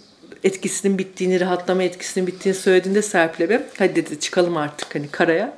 etkisinin 0.43 0.97
bittiğini, 0.97 1.39
rahatlama 1.39 1.83
etkisinin 1.83 2.27
bittiğini 2.27 2.57
söylediğinde 2.57 3.01
Serpil'e 3.01 3.49
be 3.49 3.63
hadi 3.77 3.95
dedi 3.95 4.19
çıkalım 4.19 4.57
artık 4.57 4.95
hani 4.95 5.07
karaya. 5.07 5.57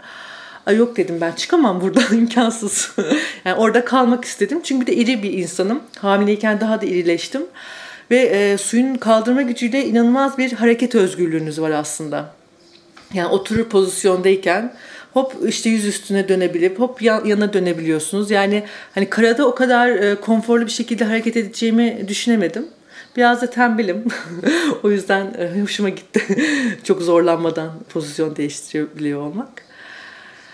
Ay 0.65 0.76
yok 0.76 0.98
dedim 0.98 1.18
ben 1.22 1.32
çıkamam 1.32 1.82
buradan 1.82 2.04
imkansız. 2.18 2.92
yani 3.46 3.58
orada 3.58 3.86
kalmak 3.86 4.26
istedim. 4.26 4.60
Çünkü 4.63 4.82
bir 4.82 4.88
de 4.88 4.96
iri 4.96 5.24
bir 5.24 5.34
insanım. 5.34 5.84
Hamileyken 5.98 6.62
daha 6.62 6.82
da 6.82 6.86
irileştim. 6.86 7.42
Ve 8.12 8.18
e, 8.18 8.58
suyun 8.58 8.96
kaldırma 8.96 9.42
gücüyle 9.42 9.86
inanılmaz 9.86 10.38
bir 10.38 10.52
hareket 10.52 10.96
özgürlüğünüz 10.96 11.62
var 11.62 11.72
aslında. 11.72 12.34
Yani 13.13 13.28
oturur 13.28 13.63
pozisyondayken 13.63 14.74
hop 15.13 15.36
işte 15.48 15.70
yüz 15.70 15.86
üstüne 15.86 16.30
dönebilip 16.30 16.80
hop 16.80 17.02
yan, 17.02 17.26
yana 17.26 17.54
dönebiliyorsunuz. 17.54 18.32
Yani 18.32 18.63
hani 18.96 19.10
karada 19.10 19.48
o 19.48 19.56
kadar 19.56 19.89
e, 19.89 20.15
konforlu 20.15 20.65
bir 20.65 20.72
şekilde 20.72 21.06
hareket 21.06 21.38
edeceğimi 21.38 22.06
düşünemedim. 22.08 22.68
Biraz 23.17 23.41
da 23.41 23.50
tembelim. 23.50 24.06
o 24.84 24.91
yüzden 24.91 25.34
e, 25.38 25.62
hoşuma 25.62 25.89
gitti. 25.89 26.22
Çok 26.84 27.02
zorlanmadan 27.02 27.72
pozisyon 27.89 28.36
değiştirebiliyor 28.36 29.22
olmak. 29.22 29.69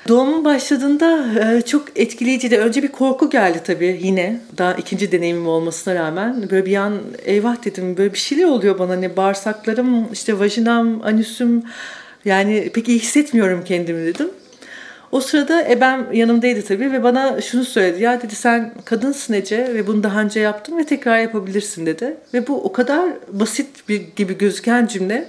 Doğumun 0.08 0.46
başladığında 0.46 1.28
e, 1.40 1.62
çok 1.62 2.00
etkileyiciydi. 2.00 2.58
Önce 2.58 2.84
bir 2.84 2.88
korku 2.88 3.30
geldi 3.30 3.62
tabii 3.64 4.00
yine. 4.04 4.42
Daha 4.58 4.74
ikinci 4.74 5.12
deneyimim 5.12 5.48
olmasına 5.48 5.96
rağmen. 5.96 6.50
Böyle 6.52 6.66
bir 6.66 6.76
an 6.76 6.94
eyvah 7.26 7.66
dedim 7.66 7.98
böyle 7.98 8.14
bir 8.14 8.18
şeyler 8.18 8.46
oluyor 8.46 8.80
bana. 8.80 8.92
Hani 8.92 9.18
bağırsaklarım, 9.18 10.14
işte 10.14 10.40
vajinam, 10.40 11.02
anüsüm 11.04 11.64
yani 12.26 12.72
pek 12.74 12.90
iyi 12.90 13.00
hissetmiyorum 13.00 13.64
kendimi 13.64 14.06
dedim. 14.06 14.30
O 15.12 15.22
sırada 15.22 15.70
ebem 15.70 16.14
yanımdaydı 16.14 16.62
tabii 16.62 16.92
ve 16.92 17.04
bana 17.04 17.42
şunu 17.42 17.66
söyledi. 17.66 18.04
Ya 18.04 18.22
dedi 18.22 18.36
sen 18.36 18.74
kadınsın 18.86 19.34
Ece 19.34 19.74
ve 19.74 19.88
bunu 19.88 20.04
daha 20.04 20.22
önce 20.22 20.40
yaptın 20.40 20.78
ve 20.78 20.86
tekrar 20.86 21.20
yapabilirsin 21.20 21.86
dedi. 21.86 22.18
Ve 22.34 22.48
bu 22.48 22.64
o 22.64 22.72
kadar 22.72 23.10
basit 23.32 23.90
bir 23.90 24.02
gibi 24.16 24.38
gözüken 24.38 24.86
cümle 24.86 25.28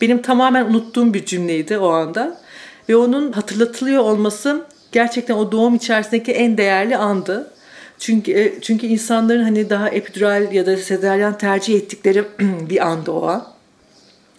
benim 0.00 0.22
tamamen 0.22 0.64
unuttuğum 0.64 1.14
bir 1.14 1.24
cümleydi 1.24 1.78
o 1.78 1.88
anda. 1.88 2.40
Ve 2.88 2.96
onun 2.96 3.32
hatırlatılıyor 3.32 4.02
olması 4.02 4.64
gerçekten 4.92 5.34
o 5.34 5.52
doğum 5.52 5.74
içerisindeki 5.74 6.32
en 6.32 6.56
değerli 6.56 6.96
andı. 6.96 7.50
Çünkü 7.98 8.32
e, 8.32 8.60
çünkü 8.60 8.86
insanların 8.86 9.42
hani 9.42 9.70
daha 9.70 9.88
epidural 9.88 10.52
ya 10.52 10.66
da 10.66 10.76
sezaryen 10.76 11.38
tercih 11.38 11.74
ettikleri 11.74 12.24
bir 12.70 12.86
anda 12.86 13.12
o 13.12 13.26
an. 13.26 13.46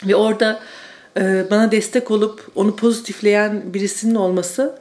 Ve 0.07 0.15
orada 0.15 0.59
bana 1.51 1.71
destek 1.71 2.11
olup 2.11 2.47
onu 2.55 2.75
pozitifleyen 2.75 3.61
birisinin 3.73 4.15
olması 4.15 4.79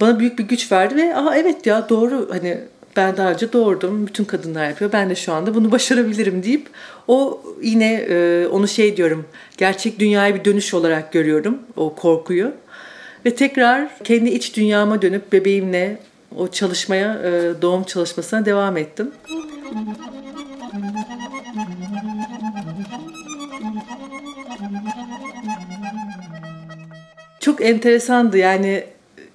bana 0.00 0.18
büyük 0.18 0.38
bir 0.38 0.44
güç 0.44 0.72
verdi 0.72 0.96
ve 0.96 1.16
aha 1.16 1.36
evet 1.36 1.66
ya 1.66 1.88
doğru 1.88 2.28
hani 2.30 2.60
ben 2.96 3.16
daha 3.16 3.30
önce 3.30 3.52
doğurdum. 3.52 4.06
Bütün 4.06 4.24
kadınlar 4.24 4.68
yapıyor. 4.68 4.92
Ben 4.92 5.10
de 5.10 5.14
şu 5.14 5.32
anda 5.32 5.54
bunu 5.54 5.72
başarabilirim 5.72 6.42
deyip 6.42 6.66
o 7.08 7.42
yine 7.62 7.94
e, 7.94 8.46
onu 8.46 8.68
şey 8.68 8.96
diyorum. 8.96 9.24
Gerçek 9.56 9.98
dünyaya 9.98 10.34
bir 10.34 10.44
dönüş 10.44 10.74
olarak 10.74 11.12
görüyorum 11.12 11.58
o 11.76 11.94
korkuyu. 11.94 12.52
Ve 13.24 13.34
tekrar 13.34 13.98
kendi 14.04 14.30
iç 14.30 14.56
dünyama 14.56 15.02
dönüp 15.02 15.32
bebeğimle 15.32 15.98
o 16.36 16.48
çalışmaya, 16.48 17.14
e, 17.24 17.62
doğum 17.62 17.84
çalışmasına 17.84 18.44
devam 18.44 18.76
ettim. 18.76 19.10
Çok 27.46 27.64
enteresandı 27.64 28.38
yani 28.38 28.84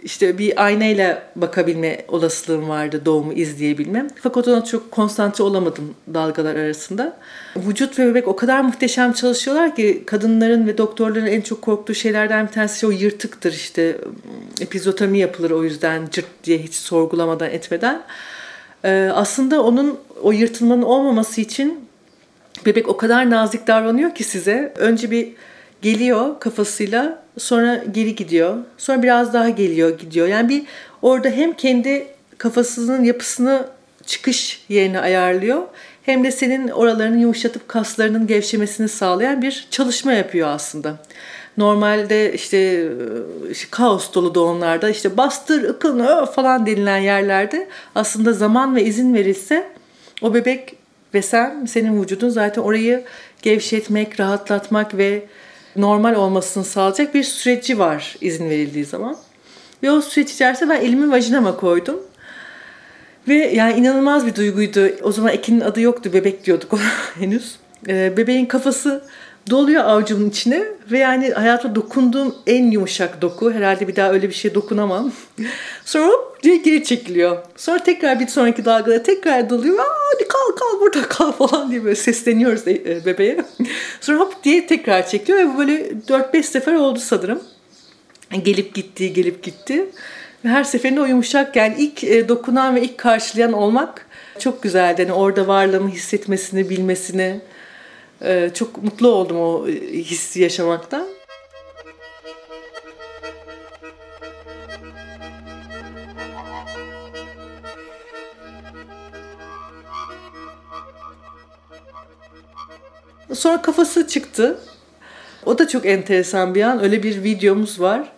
işte 0.03 0.37
bir 0.37 0.65
aynayla 0.65 1.23
bakabilme 1.35 2.05
olasılığım 2.07 2.69
vardı 2.69 3.01
doğumu 3.05 3.33
izleyebilmem. 3.33 4.07
Fakat 4.15 4.47
ona 4.47 4.63
çok 4.63 4.91
konsantre 4.91 5.43
olamadım 5.43 5.95
dalgalar 6.13 6.55
arasında. 6.55 7.17
Vücut 7.55 7.99
ve 7.99 8.07
bebek 8.07 8.27
o 8.27 8.35
kadar 8.35 8.61
muhteşem 8.61 9.13
çalışıyorlar 9.13 9.75
ki 9.75 10.03
kadınların 10.05 10.67
ve 10.67 10.77
doktorların 10.77 11.27
en 11.27 11.41
çok 11.41 11.61
korktuğu 11.61 11.93
şeylerden 11.93 12.47
bir 12.47 12.51
tanesi 12.51 12.87
o 12.87 12.91
yırtıktır 12.91 13.53
işte. 13.53 13.97
Epizotomi 14.61 15.19
yapılır 15.19 15.51
o 15.51 15.63
yüzden 15.63 16.07
cırt 16.11 16.43
diye 16.43 16.57
hiç 16.57 16.73
sorgulamadan 16.73 17.49
etmeden. 17.49 18.01
Ee, 18.85 19.09
aslında 19.13 19.63
onun 19.63 19.99
o 20.23 20.31
yırtılmanın 20.31 20.81
olmaması 20.81 21.41
için 21.41 21.79
bebek 22.65 22.87
o 22.87 22.97
kadar 22.97 23.29
nazik 23.29 23.67
davranıyor 23.67 24.15
ki 24.15 24.23
size. 24.23 24.73
Önce 24.77 25.11
bir 25.11 25.31
geliyor 25.81 26.39
kafasıyla 26.39 27.20
sonra 27.37 27.83
geri 27.91 28.15
gidiyor. 28.15 28.57
Sonra 28.77 29.03
biraz 29.03 29.33
daha 29.33 29.49
geliyor 29.49 29.99
gidiyor. 29.99 30.27
Yani 30.27 30.49
bir 30.49 30.63
orada 31.01 31.29
hem 31.29 31.53
kendi 31.53 32.07
kafasının 32.37 33.03
yapısını 33.03 33.65
çıkış 34.05 34.65
yerine 34.69 34.99
ayarlıyor 34.99 35.61
hem 36.03 36.23
de 36.23 36.31
senin 36.31 36.67
oralarını 36.67 37.21
yumuşatıp 37.21 37.67
kaslarının 37.67 38.27
gevşemesini 38.27 38.89
sağlayan 38.89 39.41
bir 39.41 39.67
çalışma 39.71 40.13
yapıyor 40.13 40.47
aslında. 40.47 40.97
Normalde 41.57 42.33
işte, 42.33 42.89
işte 43.51 43.67
kaos 43.71 44.13
dolu 44.13 44.35
doğumlarda 44.35 44.89
işte 44.89 45.17
bastır, 45.17 45.63
ıkın, 45.63 46.25
falan 46.25 46.65
denilen 46.65 46.97
yerlerde 46.97 47.67
aslında 47.95 48.33
zaman 48.33 48.75
ve 48.75 48.83
izin 48.83 49.13
verilse 49.13 49.67
o 50.21 50.33
bebek 50.33 50.75
ve 51.13 51.21
sen 51.21 51.65
senin 51.65 52.01
vücudun 52.01 52.29
zaten 52.29 52.61
orayı 52.61 53.03
gevşetmek, 53.41 54.19
rahatlatmak 54.19 54.97
ve 54.97 55.23
normal 55.75 56.15
olmasını 56.15 56.63
sağlayacak 56.63 57.13
bir 57.13 57.23
süreci 57.23 57.79
var 57.79 58.15
izin 58.21 58.49
verildiği 58.49 58.85
zaman. 58.85 59.17
Ve 59.83 59.91
o 59.91 60.01
süreç 60.01 60.31
içerisinde 60.31 60.69
ben 60.69 60.81
elimi 60.81 61.11
vajinama 61.11 61.55
koydum. 61.55 61.99
Ve 63.27 63.35
yani 63.35 63.79
inanılmaz 63.79 64.27
bir 64.27 64.35
duyguydu. 64.35 64.89
O 65.03 65.11
zaman 65.11 65.33
Ekin'in 65.33 65.61
adı 65.61 65.81
yoktu. 65.81 66.13
Bebek 66.13 66.45
diyorduk 66.45 66.73
ona 66.73 66.81
henüz. 67.19 67.55
Ee, 67.87 68.17
bebeğin 68.17 68.45
kafası 68.45 69.03
doluyor 69.49 69.83
avucumun 69.83 70.29
içine 70.29 70.63
ve 70.91 70.97
yani 70.97 71.31
hayata 71.31 71.75
dokunduğum 71.75 72.35
en 72.47 72.71
yumuşak 72.71 73.21
doku. 73.21 73.51
Herhalde 73.51 73.87
bir 73.87 73.95
daha 73.95 74.11
öyle 74.11 74.29
bir 74.29 74.33
şey 74.33 74.55
dokunamam. 74.55 75.11
Sonra 75.85 76.07
hop 76.07 76.43
diye 76.43 76.57
geri 76.57 76.83
çekiliyor. 76.83 77.37
Sonra 77.55 77.83
tekrar 77.83 78.19
bir 78.19 78.27
sonraki 78.27 78.65
dalgada 78.65 79.03
tekrar 79.03 79.49
doluyor. 79.49 79.79
Aa, 79.79 79.95
hadi 80.13 80.27
kal 80.27 80.55
kal 80.59 80.79
burada 80.81 81.01
kal 81.01 81.31
falan 81.47 81.71
diye 81.71 81.83
böyle 81.83 81.95
sesleniyoruz 81.95 82.67
e, 82.67 83.05
bebeğe. 83.05 83.45
Sonra 84.01 84.19
hop 84.19 84.43
diye 84.43 84.67
tekrar 84.67 85.07
çekiliyor 85.07 85.39
ve 85.39 85.57
böyle 85.57 85.91
4-5 86.07 86.43
sefer 86.43 86.73
oldu 86.73 86.99
sanırım. 86.99 87.41
Gelip 88.43 88.73
gitti, 88.73 89.13
gelip 89.13 89.43
gitti. 89.43 89.85
Ve 90.45 90.49
her 90.49 90.63
seferinde 90.63 91.01
o 91.01 91.05
yumuşak 91.05 91.55
yani 91.55 91.75
ilk 91.77 92.03
e, 92.03 92.29
dokunan 92.29 92.75
ve 92.75 92.81
ilk 92.81 92.97
karşılayan 92.97 93.53
olmak 93.53 94.07
çok 94.39 94.63
güzeldi. 94.63 95.01
Yani 95.01 95.13
orada 95.13 95.47
varlığımı 95.47 95.89
hissetmesini, 95.89 96.69
bilmesini, 96.69 97.41
çok 98.53 98.83
mutlu 98.83 99.07
oldum 99.07 99.37
o 99.37 99.67
hissi 99.67 100.41
yaşamaktan. 100.41 101.07
Sonra 113.33 113.61
kafası 113.61 114.07
çıktı. 114.07 114.59
O 115.45 115.57
da 115.57 115.67
çok 115.67 115.85
enteresan 115.85 116.55
bir 116.55 116.61
an. 116.61 116.83
Öyle 116.83 117.03
bir 117.03 117.23
videomuz 117.23 117.81
var. 117.81 118.11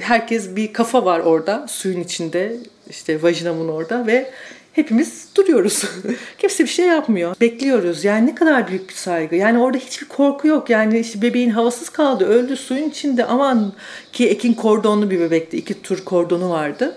Herkes 0.00 0.56
bir 0.56 0.72
kafa 0.72 1.04
var 1.04 1.20
orada 1.20 1.66
suyun 1.68 2.00
içinde. 2.00 2.56
işte 2.90 3.22
vajinamın 3.22 3.68
orada 3.68 4.06
ve 4.06 4.30
hepimiz 4.74 5.28
duruyoruz. 5.34 5.82
Kimse 6.38 6.64
bir 6.64 6.68
şey 6.68 6.86
yapmıyor. 6.86 7.36
Bekliyoruz. 7.40 8.04
Yani 8.04 8.26
ne 8.26 8.34
kadar 8.34 8.68
büyük 8.68 8.88
bir 8.88 8.94
saygı. 8.94 9.36
Yani 9.36 9.58
orada 9.58 9.78
hiçbir 9.78 10.08
korku 10.08 10.48
yok. 10.48 10.70
Yani 10.70 10.98
işte 10.98 11.22
bebeğin 11.22 11.50
havasız 11.50 11.88
kaldı. 11.88 12.24
Öldü 12.24 12.56
suyun 12.56 12.90
içinde. 12.90 13.24
Aman 13.24 13.72
ki 14.12 14.28
Ekin 14.28 14.52
kordonlu 14.54 15.10
bir 15.10 15.20
bebekti. 15.20 15.56
iki 15.56 15.82
tur 15.82 16.04
kordonu 16.04 16.50
vardı. 16.50 16.96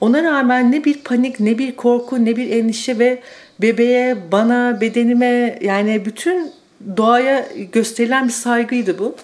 Ona 0.00 0.22
rağmen 0.22 0.72
ne 0.72 0.84
bir 0.84 0.98
panik, 0.98 1.40
ne 1.40 1.58
bir 1.58 1.76
korku, 1.76 2.24
ne 2.24 2.36
bir 2.36 2.50
endişe 2.50 2.98
ve 2.98 3.22
bebeğe, 3.62 4.16
bana, 4.32 4.80
bedenime 4.80 5.58
yani 5.62 6.04
bütün 6.04 6.52
doğaya 6.96 7.48
gösterilen 7.72 8.28
bir 8.28 8.32
saygıydı 8.32 8.98
bu. 8.98 9.16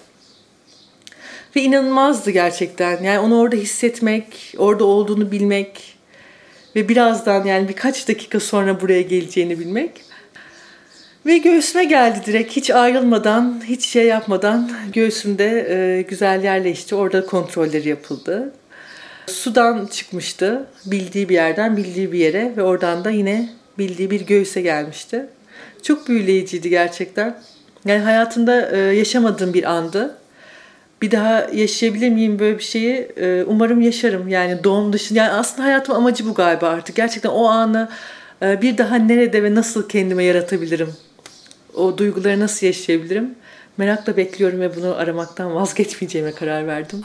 Ve 1.56 1.62
inanılmazdı 1.62 2.30
gerçekten. 2.30 3.02
Yani 3.02 3.18
onu 3.18 3.38
orada 3.38 3.56
hissetmek, 3.56 4.54
orada 4.58 4.84
olduğunu 4.84 5.32
bilmek, 5.32 5.95
ve 6.76 6.88
birazdan 6.88 7.44
yani 7.44 7.68
birkaç 7.68 8.08
dakika 8.08 8.40
sonra 8.40 8.80
buraya 8.80 9.02
geleceğini 9.02 9.58
bilmek. 9.58 9.90
Ve 11.26 11.38
göğsüme 11.38 11.84
geldi 11.84 12.18
direkt 12.26 12.56
hiç 12.56 12.70
ayrılmadan, 12.70 13.62
hiç 13.64 13.86
şey 13.86 14.06
yapmadan 14.06 14.70
göğsümde 14.92 15.66
e, 15.70 16.02
güzel 16.02 16.44
yerleşti. 16.44 16.94
Orada 16.94 17.26
kontrolleri 17.26 17.88
yapıldı. 17.88 18.52
Sudan 19.26 19.86
çıkmıştı 19.86 20.66
bildiği 20.86 21.28
bir 21.28 21.34
yerden 21.34 21.76
bildiği 21.76 22.12
bir 22.12 22.18
yere 22.18 22.52
ve 22.56 22.62
oradan 22.62 23.04
da 23.04 23.10
yine 23.10 23.48
bildiği 23.78 24.10
bir 24.10 24.20
göğüse 24.20 24.60
gelmişti. 24.60 25.26
Çok 25.82 26.08
büyüleyiciydi 26.08 26.70
gerçekten. 26.70 27.38
Yani 27.84 28.02
hayatımda 28.02 28.70
e, 28.70 28.78
yaşamadığım 28.78 29.54
bir 29.54 29.64
andı 29.64 30.18
bir 31.02 31.10
daha 31.10 31.46
yaşayabilir 31.52 32.10
miyim 32.10 32.38
böyle 32.38 32.58
bir 32.58 32.62
şeyi? 32.62 33.08
Ee, 33.16 33.44
umarım 33.46 33.80
yaşarım. 33.80 34.28
Yani 34.28 34.64
doğum 34.64 34.92
dışında. 34.92 35.18
Yani 35.18 35.32
aslında 35.32 35.68
hayatım 35.68 35.94
amacı 35.94 36.26
bu 36.28 36.34
galiba 36.34 36.68
artık. 36.68 36.96
Gerçekten 36.96 37.30
o 37.30 37.44
anı 37.44 37.88
e, 38.42 38.62
bir 38.62 38.78
daha 38.78 38.96
nerede 38.96 39.42
ve 39.42 39.54
nasıl 39.54 39.88
kendime 39.88 40.24
yaratabilirim? 40.24 40.94
O 41.74 41.98
duyguları 41.98 42.40
nasıl 42.40 42.66
yaşayabilirim? 42.66 43.34
Merakla 43.76 44.16
bekliyorum 44.16 44.60
ve 44.60 44.76
bunu 44.76 44.94
aramaktan 44.94 45.54
vazgeçmeyeceğime 45.54 46.32
karar 46.32 46.66
verdim. 46.66 47.02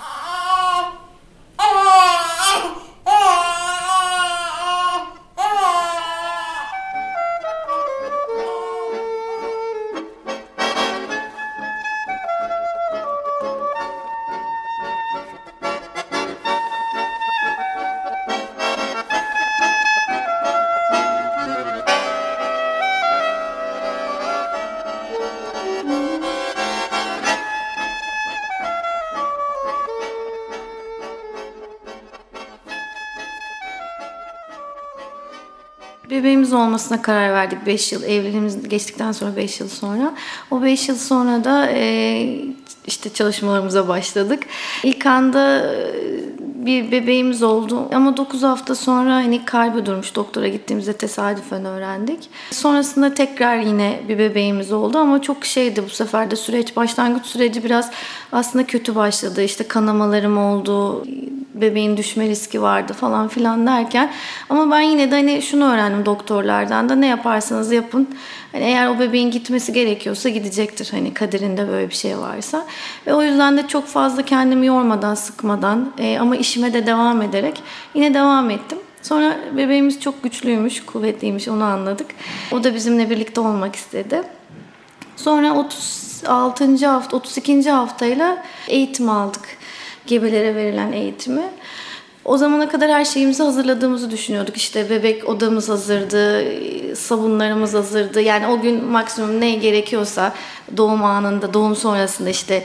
Olmasına 36.71 37.01
karar 37.01 37.33
verdik 37.33 37.65
5 37.65 37.91
yıl. 37.91 38.03
Evliliğimiz 38.03 38.69
geçtikten 38.69 39.11
sonra 39.11 39.35
5 39.35 39.59
yıl 39.59 39.67
sonra. 39.67 40.13
O 40.51 40.63
5 40.63 40.89
yıl 40.89 40.95
sonra 40.95 41.43
da 41.43 41.69
e, 41.69 42.39
işte 42.87 43.13
çalışmalarımıza 43.13 43.87
başladık. 43.87 44.43
İlk 44.83 45.05
anda 45.05 45.59
e, 45.59 45.95
bir 46.39 46.91
bebeğimiz 46.91 47.43
oldu 47.43 47.87
ama 47.93 48.17
9 48.17 48.43
hafta 48.43 48.75
sonra 48.75 49.15
hani 49.15 49.45
kalbi 49.45 49.85
durmuş 49.85 50.15
doktora 50.15 50.47
gittiğimizde 50.47 50.93
tesadüfen 50.93 51.65
öğrendik. 51.65 52.29
Sonrasında 52.51 53.13
tekrar 53.13 53.57
yine 53.57 53.99
bir 54.07 54.17
bebeğimiz 54.17 54.71
oldu 54.71 54.97
ama 54.97 55.21
çok 55.21 55.45
şeydi 55.45 55.83
bu 55.85 55.89
sefer 55.89 56.31
de 56.31 56.35
süreç 56.35 56.75
başlangıç 56.75 57.25
süreci 57.25 57.63
biraz 57.63 57.91
aslında 58.31 58.67
kötü 58.67 58.95
başladı. 58.95 59.43
İşte 59.43 59.67
kanamalarım 59.67 60.37
oldu, 60.37 61.03
bebeğin 61.53 61.97
düşme 61.97 62.27
riski 62.27 62.61
vardı 62.61 62.93
falan 62.93 63.27
filan 63.27 63.67
derken 63.67 64.13
ama 64.49 64.71
ben 64.71 64.81
yine 64.81 65.11
de 65.11 65.15
hani 65.15 65.41
şunu 65.41 65.73
öğrendim 65.73 66.05
doktorlardan 66.05 66.89
da 66.89 66.95
ne 66.95 67.07
yaparsanız 67.07 67.71
yapın. 67.71 68.07
Hani 68.51 68.63
eğer 68.63 68.87
o 68.87 68.99
bebeğin 68.99 69.31
gitmesi 69.31 69.73
gerekiyorsa 69.73 70.29
gidecektir. 70.29 70.87
Hani 70.91 71.13
kaderinde 71.13 71.67
böyle 71.67 71.89
bir 71.89 71.95
şey 71.95 72.17
varsa. 72.17 72.65
Ve 73.07 73.13
o 73.13 73.21
yüzden 73.21 73.57
de 73.57 73.67
çok 73.67 73.87
fazla 73.87 74.25
kendimi 74.25 74.65
yormadan, 74.65 75.15
sıkmadan 75.15 75.93
e, 75.97 76.19
ama 76.19 76.35
işime 76.35 76.73
de 76.73 76.85
devam 76.85 77.21
ederek 77.21 77.63
yine 77.93 78.13
devam 78.13 78.49
ettim. 78.49 78.77
Sonra 79.01 79.37
bebeğimiz 79.57 80.01
çok 80.01 80.23
güçlüymüş, 80.23 80.85
kuvvetliymiş 80.85 81.47
onu 81.47 81.63
anladık. 81.63 82.07
O 82.51 82.63
da 82.63 82.75
bizimle 82.75 83.09
birlikte 83.09 83.41
olmak 83.41 83.75
istedi. 83.75 84.23
Sonra 85.15 85.53
36. 85.53 86.87
hafta, 86.87 87.17
32. 87.17 87.69
haftayla 87.69 88.43
eğitim 88.67 89.09
aldık. 89.09 89.60
Gebelere 90.07 90.55
verilen 90.55 90.91
eğitimi. 90.91 91.43
O 92.25 92.37
zamana 92.37 92.69
kadar 92.69 92.91
her 92.91 93.05
şeyimizi 93.05 93.43
hazırladığımızı 93.43 94.11
düşünüyorduk. 94.11 94.57
İşte 94.57 94.89
bebek 94.89 95.29
odamız 95.29 95.69
hazırdı, 95.69 96.45
sabunlarımız 96.95 97.73
hazırdı. 97.73 98.21
Yani 98.21 98.47
o 98.47 98.61
gün 98.61 98.83
maksimum 98.83 99.41
ne 99.41 99.51
gerekiyorsa 99.51 100.33
doğum 100.77 101.03
anında, 101.03 101.53
doğum 101.53 101.75
sonrasında 101.75 102.29
işte 102.29 102.63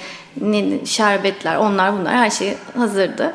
şerbetler, 0.84 1.56
onlar 1.56 1.98
bunlar 1.98 2.14
her 2.14 2.30
şey 2.30 2.54
hazırdı. 2.76 3.34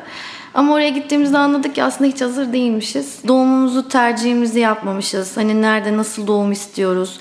Ama 0.54 0.74
oraya 0.74 0.88
gittiğimizde 0.88 1.38
anladık 1.38 1.74
ki 1.74 1.84
aslında 1.84 2.10
hiç 2.10 2.20
hazır 2.20 2.52
değilmişiz. 2.52 3.18
Doğumumuzu 3.28 3.88
tercihimizi 3.88 4.60
yapmamışız. 4.60 5.36
Hani 5.36 5.62
nerede 5.62 5.96
nasıl 5.96 6.26
doğum 6.26 6.52
istiyoruz 6.52 7.18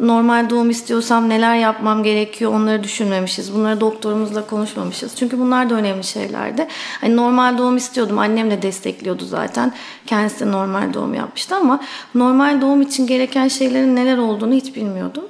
normal 0.00 0.50
doğum 0.50 0.70
istiyorsam 0.70 1.28
neler 1.28 1.56
yapmam 1.56 2.02
gerekiyor 2.02 2.54
onları 2.54 2.82
düşünmemişiz. 2.82 3.54
Bunları 3.54 3.80
doktorumuzla 3.80 4.46
konuşmamışız. 4.46 5.16
Çünkü 5.16 5.38
bunlar 5.38 5.70
da 5.70 5.74
önemli 5.74 6.04
şeylerdi. 6.04 6.68
Hani 7.00 7.16
normal 7.16 7.58
doğum 7.58 7.76
istiyordum. 7.76 8.18
Annem 8.18 8.50
de 8.50 8.62
destekliyordu 8.62 9.24
zaten. 9.24 9.72
Kendisi 10.06 10.40
de 10.40 10.52
normal 10.52 10.94
doğum 10.94 11.14
yapmıştı 11.14 11.56
ama 11.56 11.80
normal 12.14 12.60
doğum 12.60 12.82
için 12.82 13.06
gereken 13.06 13.48
şeylerin 13.48 13.96
neler 13.96 14.18
olduğunu 14.18 14.52
hiç 14.52 14.76
bilmiyordum. 14.76 15.24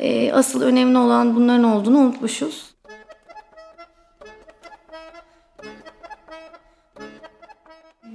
Ee, 0.00 0.32
asıl 0.32 0.62
önemli 0.62 0.98
olan 0.98 1.36
bunların 1.36 1.64
olduğunu 1.64 1.98
unutmuşuz. 1.98 2.64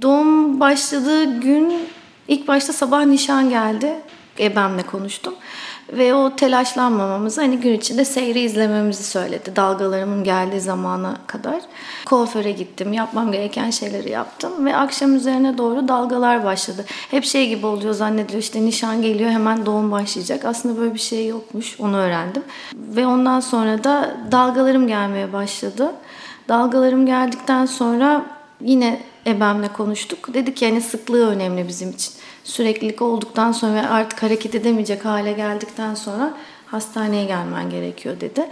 Doğum 0.02 0.60
başladığı 0.60 1.40
gün 1.40 1.74
ilk 2.28 2.48
başta 2.48 2.72
sabah 2.72 3.04
nişan 3.04 3.50
geldi. 3.50 3.94
Ebem'le 4.38 4.82
konuştum. 4.82 5.34
Ve 5.92 6.14
o 6.14 6.36
telaşlanmamamızı 6.36 7.40
hani 7.40 7.60
gün 7.60 7.72
içinde 7.72 8.04
seyri 8.04 8.40
izlememizi 8.40 9.04
söyledi. 9.04 9.56
Dalgalarımın 9.56 10.24
geldiği 10.24 10.60
zamana 10.60 11.16
kadar. 11.26 11.60
Kuaföre 12.06 12.52
gittim. 12.52 12.92
Yapmam 12.92 13.32
gereken 13.32 13.70
şeyleri 13.70 14.10
yaptım. 14.10 14.66
Ve 14.66 14.76
akşam 14.76 15.16
üzerine 15.16 15.58
doğru 15.58 15.88
dalgalar 15.88 16.44
başladı. 16.44 16.84
Hep 17.10 17.24
şey 17.24 17.48
gibi 17.48 17.66
oluyor 17.66 17.94
zannediliyor. 17.94 18.42
işte 18.42 18.64
nişan 18.64 19.02
geliyor 19.02 19.30
hemen 19.30 19.66
doğum 19.66 19.90
başlayacak. 19.90 20.44
Aslında 20.44 20.80
böyle 20.80 20.94
bir 20.94 20.98
şey 20.98 21.26
yokmuş. 21.26 21.80
Onu 21.80 21.96
öğrendim. 21.96 22.42
Ve 22.74 23.06
ondan 23.06 23.40
sonra 23.40 23.84
da 23.84 24.16
dalgalarım 24.32 24.86
gelmeye 24.86 25.32
başladı. 25.32 25.92
Dalgalarım 26.48 27.06
geldikten 27.06 27.66
sonra 27.66 28.26
yine 28.60 29.00
ebemle 29.26 29.68
konuştuk. 29.68 30.34
Dedi 30.34 30.54
ki 30.54 30.64
yani 30.64 30.80
sıklığı 30.80 31.28
önemli 31.28 31.68
bizim 31.68 31.90
için 31.90 32.12
süreklilik 32.44 33.02
olduktan 33.02 33.52
sonra 33.52 33.74
ve 33.74 33.88
artık 33.88 34.22
hareket 34.22 34.54
edemeyecek 34.54 35.04
hale 35.04 35.32
geldikten 35.32 35.94
sonra 35.94 36.34
hastaneye 36.66 37.24
gelmen 37.24 37.70
gerekiyor 37.70 38.20
dedi. 38.20 38.48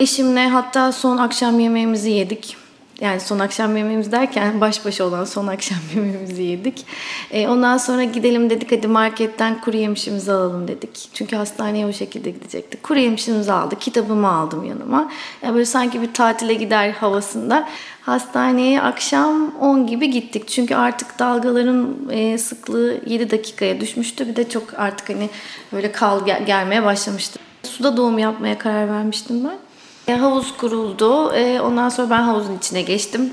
Eşimle 0.00 0.48
hatta 0.48 0.92
son 0.92 1.16
akşam 1.16 1.60
yemeğimizi 1.60 2.10
yedik. 2.10 2.56
Yani 3.00 3.20
son 3.20 3.38
akşam 3.38 3.76
yemeğimiz 3.76 4.12
derken 4.12 4.60
baş 4.60 4.84
başa 4.84 5.04
olan 5.04 5.24
son 5.24 5.46
akşam 5.46 5.78
yemeğimizi 5.94 6.42
yedik. 6.42 6.86
E, 7.30 7.48
ondan 7.48 7.76
sonra 7.76 8.04
gidelim 8.04 8.50
dedik 8.50 8.72
hadi 8.72 8.88
marketten 8.88 9.60
kuru 9.60 9.76
yemişimizi 9.76 10.32
alalım 10.32 10.68
dedik. 10.68 11.08
Çünkü 11.14 11.36
hastaneye 11.36 11.86
o 11.86 11.92
şekilde 11.92 12.30
gidecektik. 12.30 12.82
Kuru 12.82 12.98
yemişimizi 12.98 13.52
aldık. 13.52 13.80
Kitabımı 13.80 14.28
aldım 14.28 14.64
yanıma. 14.64 15.10
Yani 15.42 15.54
böyle 15.54 15.64
sanki 15.64 16.02
bir 16.02 16.14
tatile 16.14 16.54
gider 16.54 16.90
havasında. 16.90 17.68
Hastaneye 18.00 18.82
akşam 18.82 19.54
10 19.60 19.86
gibi 19.86 20.10
gittik. 20.10 20.48
Çünkü 20.48 20.74
artık 20.74 21.18
dalgaların 21.18 21.96
e, 22.10 22.38
sıklığı 22.38 22.96
7 23.06 23.30
dakikaya 23.30 23.80
düşmüştü. 23.80 24.28
Bir 24.28 24.36
de 24.36 24.48
çok 24.48 24.64
artık 24.76 25.08
hani 25.08 25.30
böyle 25.72 25.92
kal 25.92 26.26
gel- 26.26 26.46
gelmeye 26.46 26.84
başlamıştı. 26.84 27.38
Suda 27.62 27.96
doğum 27.96 28.18
yapmaya 28.18 28.58
karar 28.58 28.88
vermiştim 28.88 29.44
ben. 29.44 29.69
E, 30.10 30.14
havuz 30.14 30.56
kuruldu. 30.56 31.32
E, 31.32 31.60
ondan 31.60 31.88
sonra 31.88 32.10
ben 32.10 32.22
havuzun 32.22 32.56
içine 32.58 32.82
geçtim. 32.82 33.32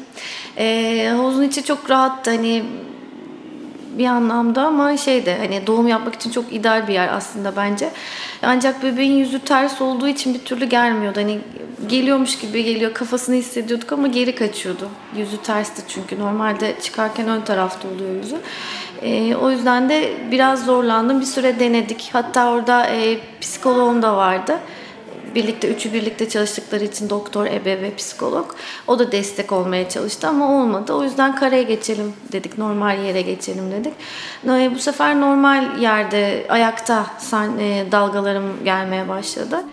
E, 0.58 1.08
havuzun 1.18 1.44
içi 1.44 1.64
çok 1.64 1.90
rahattı. 1.90 2.32
Hani 2.32 2.64
bir 3.98 4.06
anlamda 4.06 4.62
ama 4.62 4.98
şeyde 4.98 5.38
hani 5.38 5.68
doğum 5.68 5.88
yapmak 5.88 6.16
için 6.16 6.32
çok 6.32 6.54
ideal 6.54 6.88
bir 6.88 6.94
yer 6.94 7.08
aslında 7.14 7.56
bence. 7.56 7.90
Ancak 8.44 8.84
bebeğin 8.84 9.18
yüzü 9.18 9.40
ters 9.40 9.82
olduğu 9.82 10.08
için 10.08 10.34
bir 10.34 10.40
türlü 10.40 10.66
gelmiyordu. 10.66 11.20
Hani 11.20 11.40
geliyormuş 11.88 12.40
gibi 12.40 12.64
geliyor 12.64 12.94
kafasını 12.94 13.36
hissediyorduk 13.36 13.92
ama 13.92 14.08
geri 14.08 14.36
kaçıyordu. 14.36 14.90
Yüzü 15.16 15.38
tersti 15.38 15.82
çünkü 15.88 16.20
normalde 16.20 16.76
çıkarken 16.82 17.28
ön 17.28 17.42
tarafta 17.42 17.88
oluyor 17.88 18.16
yüzü. 18.24 18.38
E, 19.02 19.36
o 19.36 19.52
yüzden 19.52 19.90
de 19.90 20.14
biraz 20.32 20.66
zorlandım. 20.66 21.20
Bir 21.20 21.26
süre 21.26 21.60
denedik. 21.60 22.10
Hatta 22.14 22.52
orada 22.52 22.86
e, 22.86 23.18
psikoloğum 23.42 24.02
da 24.02 24.18
vardı 24.18 24.60
birlikte 25.38 25.68
üçü 25.68 25.94
birlikte 25.94 26.30
çalıştıkları 26.30 26.84
için 26.84 27.10
doktor, 27.10 27.46
ebe 27.46 27.82
ve 27.82 27.96
psikolog. 27.96 28.56
O 28.88 29.00
da 29.00 29.12
destek 29.12 29.52
olmaya 29.52 29.90
çalıştı 29.90 30.28
ama 30.28 30.62
olmadı. 30.62 30.94
O 30.94 31.04
yüzden 31.04 31.36
kareye 31.36 31.64
geçelim 31.64 32.14
dedik. 32.32 32.58
Normal 32.58 33.04
yere 33.04 33.22
geçelim 33.22 33.72
dedik. 33.72 33.94
Bu 34.76 34.80
sefer 34.80 35.22
normal 35.22 35.80
yerde 35.80 36.46
ayakta 36.50 37.06
e, 37.60 37.86
dalgalarım 37.92 38.64
gelmeye 38.64 39.08
başladı. 39.08 39.64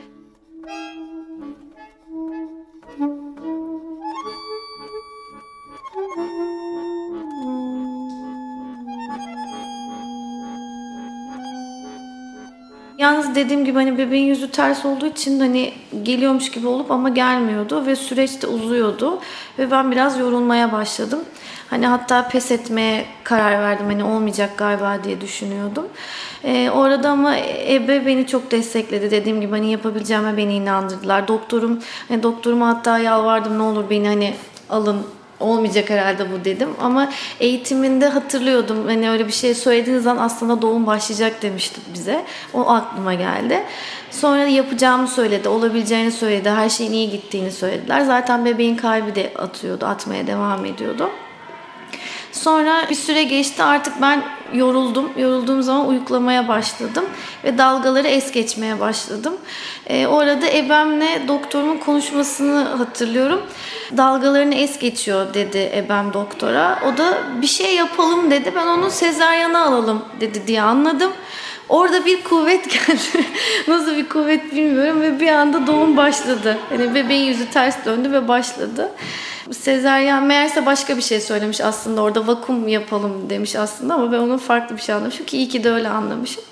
Yalnız 12.98 13.34
dediğim 13.34 13.64
gibi 13.64 13.74
hani 13.74 13.98
bebeğin 13.98 14.26
yüzü 14.26 14.50
ters 14.50 14.84
olduğu 14.84 15.06
için 15.06 15.40
hani 15.40 15.72
geliyormuş 16.02 16.50
gibi 16.50 16.66
olup 16.66 16.90
ama 16.90 17.08
gelmiyordu 17.08 17.86
ve 17.86 17.96
süreç 17.96 18.42
de 18.42 18.46
uzuyordu 18.46 19.18
ve 19.58 19.70
ben 19.70 19.90
biraz 19.92 20.18
yorulmaya 20.18 20.72
başladım. 20.72 21.20
Hani 21.70 21.86
hatta 21.86 22.28
pes 22.28 22.50
etmeye 22.50 23.04
karar 23.24 23.62
verdim 23.62 23.86
hani 23.86 24.04
olmayacak 24.04 24.58
galiba 24.58 25.04
diye 25.04 25.20
düşünüyordum. 25.20 25.86
Ee, 26.44 26.70
orada 26.70 27.10
ama 27.10 27.36
ebe 27.68 28.06
beni 28.06 28.26
çok 28.26 28.50
destekledi. 28.50 29.10
Dediğim 29.10 29.40
gibi 29.40 29.50
hani 29.50 29.70
yapabileceğime 29.70 30.36
beni 30.36 30.54
inandırdılar. 30.54 31.28
Doktorum, 31.28 31.78
hani 32.08 32.22
doktoruma 32.22 32.68
hatta 32.68 32.98
yalvardım 32.98 33.58
ne 33.58 33.62
olur 33.62 33.84
beni 33.90 34.08
hani 34.08 34.34
alın 34.70 35.06
olmayacak 35.44 35.90
herhalde 35.90 36.32
bu 36.32 36.44
dedim. 36.44 36.68
Ama 36.80 37.12
eğitiminde 37.40 38.08
hatırlıyordum. 38.08 38.86
Hani 38.86 39.10
öyle 39.10 39.26
bir 39.26 39.32
şey 39.32 39.54
söylediğiniz 39.54 40.02
zaman 40.02 40.24
aslında 40.24 40.62
doğum 40.62 40.86
başlayacak 40.86 41.42
demişti 41.42 41.80
bize. 41.94 42.24
O 42.54 42.70
aklıma 42.70 43.14
geldi. 43.14 43.62
Sonra 44.10 44.42
yapacağımı 44.42 45.08
söyledi, 45.08 45.48
olabileceğini 45.48 46.12
söyledi, 46.12 46.50
her 46.50 46.68
şeyin 46.68 46.92
iyi 46.92 47.10
gittiğini 47.10 47.52
söylediler. 47.52 48.00
Zaten 48.00 48.44
bebeğin 48.44 48.76
kalbi 48.76 49.14
de 49.14 49.32
atıyordu, 49.38 49.86
atmaya 49.86 50.26
devam 50.26 50.64
ediyordu. 50.64 51.10
Sonra 52.34 52.86
bir 52.90 52.94
süre 52.94 53.22
geçti 53.22 53.62
artık 53.62 54.00
ben 54.00 54.22
yoruldum. 54.52 55.12
Yorulduğum 55.16 55.62
zaman 55.62 55.88
uyuklamaya 55.88 56.48
başladım 56.48 57.04
ve 57.44 57.58
dalgaları 57.58 58.08
es 58.08 58.32
geçmeye 58.32 58.80
başladım. 58.80 59.36
E, 59.86 60.06
orada 60.06 60.46
ebemle 60.46 61.22
doktorumun 61.28 61.76
konuşmasını 61.76 62.64
hatırlıyorum. 62.64 63.42
Dalgalarını 63.96 64.54
es 64.54 64.78
geçiyor 64.78 65.34
dedi 65.34 65.72
ebem 65.74 66.12
doktora. 66.12 66.78
O 66.86 66.98
da 66.98 67.18
bir 67.42 67.46
şey 67.46 67.74
yapalım 67.74 68.30
dedi. 68.30 68.52
Ben 68.56 68.66
onu 68.66 68.90
sezaryana 68.90 69.64
alalım 69.64 70.04
dedi 70.20 70.46
diye 70.46 70.62
anladım. 70.62 71.12
Orada 71.68 72.04
bir 72.04 72.24
kuvvet 72.24 72.70
geldi. 72.70 73.26
Nasıl 73.68 73.96
bir 73.96 74.08
kuvvet 74.08 74.52
bilmiyorum 74.52 75.00
ve 75.00 75.20
bir 75.20 75.28
anda 75.28 75.66
doğum 75.66 75.96
başladı. 75.96 76.58
Hani 76.68 76.94
bebeğin 76.94 77.26
yüzü 77.26 77.50
ters 77.50 77.84
döndü 77.84 78.12
ve 78.12 78.28
başladı. 78.28 78.90
Sezeryan 79.52 80.24
meğerse 80.24 80.66
başka 80.66 80.96
bir 80.96 81.02
şey 81.02 81.20
söylemiş 81.20 81.60
aslında 81.60 82.02
orada 82.02 82.26
vakum 82.26 82.68
yapalım 82.68 83.30
demiş 83.30 83.56
aslında 83.56 83.94
ama 83.94 84.12
ben 84.12 84.18
onun 84.18 84.38
farklı 84.38 84.76
bir 84.76 84.82
şey 84.82 84.94
anlamışım 84.94 85.26
ki 85.26 85.36
iyi 85.36 85.48
ki 85.48 85.64
de 85.64 85.70
öyle 85.70 85.88
anlamışım. 85.88 86.42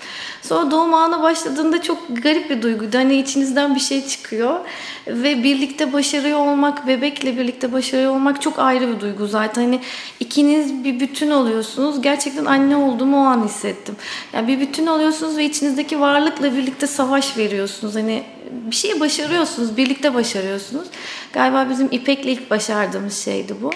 Sonra 0.43 0.71
doğum 0.71 0.93
anı 0.93 1.23
başladığında 1.23 1.81
çok 1.81 1.97
garip 2.09 2.49
bir 2.49 2.61
duyguydu. 2.61 2.97
Hani 2.97 3.15
içinizden 3.15 3.75
bir 3.75 3.79
şey 3.79 4.07
çıkıyor 4.07 4.59
ve 5.07 5.43
birlikte 5.43 5.93
başarıyor 5.93 6.39
olmak, 6.39 6.87
bebekle 6.87 7.37
birlikte 7.37 7.73
başarıyor 7.73 8.15
olmak 8.15 8.41
çok 8.41 8.59
ayrı 8.59 8.95
bir 8.95 8.99
duygu 8.99 9.27
zaten. 9.27 9.61
Hani 9.61 9.79
ikiniz 10.19 10.83
bir 10.83 10.99
bütün 10.99 11.31
oluyorsunuz. 11.31 12.01
Gerçekten 12.01 12.45
anne 12.45 12.75
olduğumu 12.75 13.17
o 13.17 13.25
an 13.25 13.43
hissettim. 13.43 13.95
Yani 14.33 14.47
bir 14.47 14.59
bütün 14.59 14.87
oluyorsunuz 15.03 15.37
ve 15.37 15.45
içinizdeki 15.45 15.99
varlıkla 15.99 16.55
birlikte 16.55 16.87
savaş 16.87 17.37
veriyorsunuz. 17.37 17.95
Hani 17.95 18.23
bir 18.51 18.75
şeyi 18.75 18.99
başarıyorsunuz, 18.99 19.77
birlikte 19.77 20.13
başarıyorsunuz. 20.13 20.87
Galiba 21.33 21.69
bizim 21.69 21.87
İpek'le 21.91 22.25
ilk 22.25 22.49
başardığımız 22.49 23.17
şeydi 23.17 23.55
bu. 23.61 23.71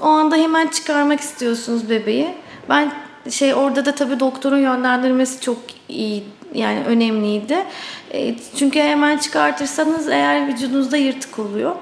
O 0.00 0.06
anda 0.06 0.36
hemen 0.36 0.66
çıkarmak 0.66 1.20
istiyorsunuz 1.20 1.90
bebeği. 1.90 2.34
Ben 2.68 2.92
şey 3.30 3.54
orada 3.54 3.84
da 3.84 3.94
tabii 3.94 4.20
doktorun 4.20 4.58
yönlendirmesi 4.58 5.40
çok 5.40 5.58
iyi 5.88 6.24
yani 6.54 6.84
önemliydi. 6.84 7.64
E, 8.12 8.34
çünkü 8.56 8.80
hemen 8.80 9.18
çıkartırsanız 9.18 10.08
eğer 10.08 10.48
vücudunuzda 10.48 10.96
yırtık 10.96 11.38
oluyor. 11.38 11.76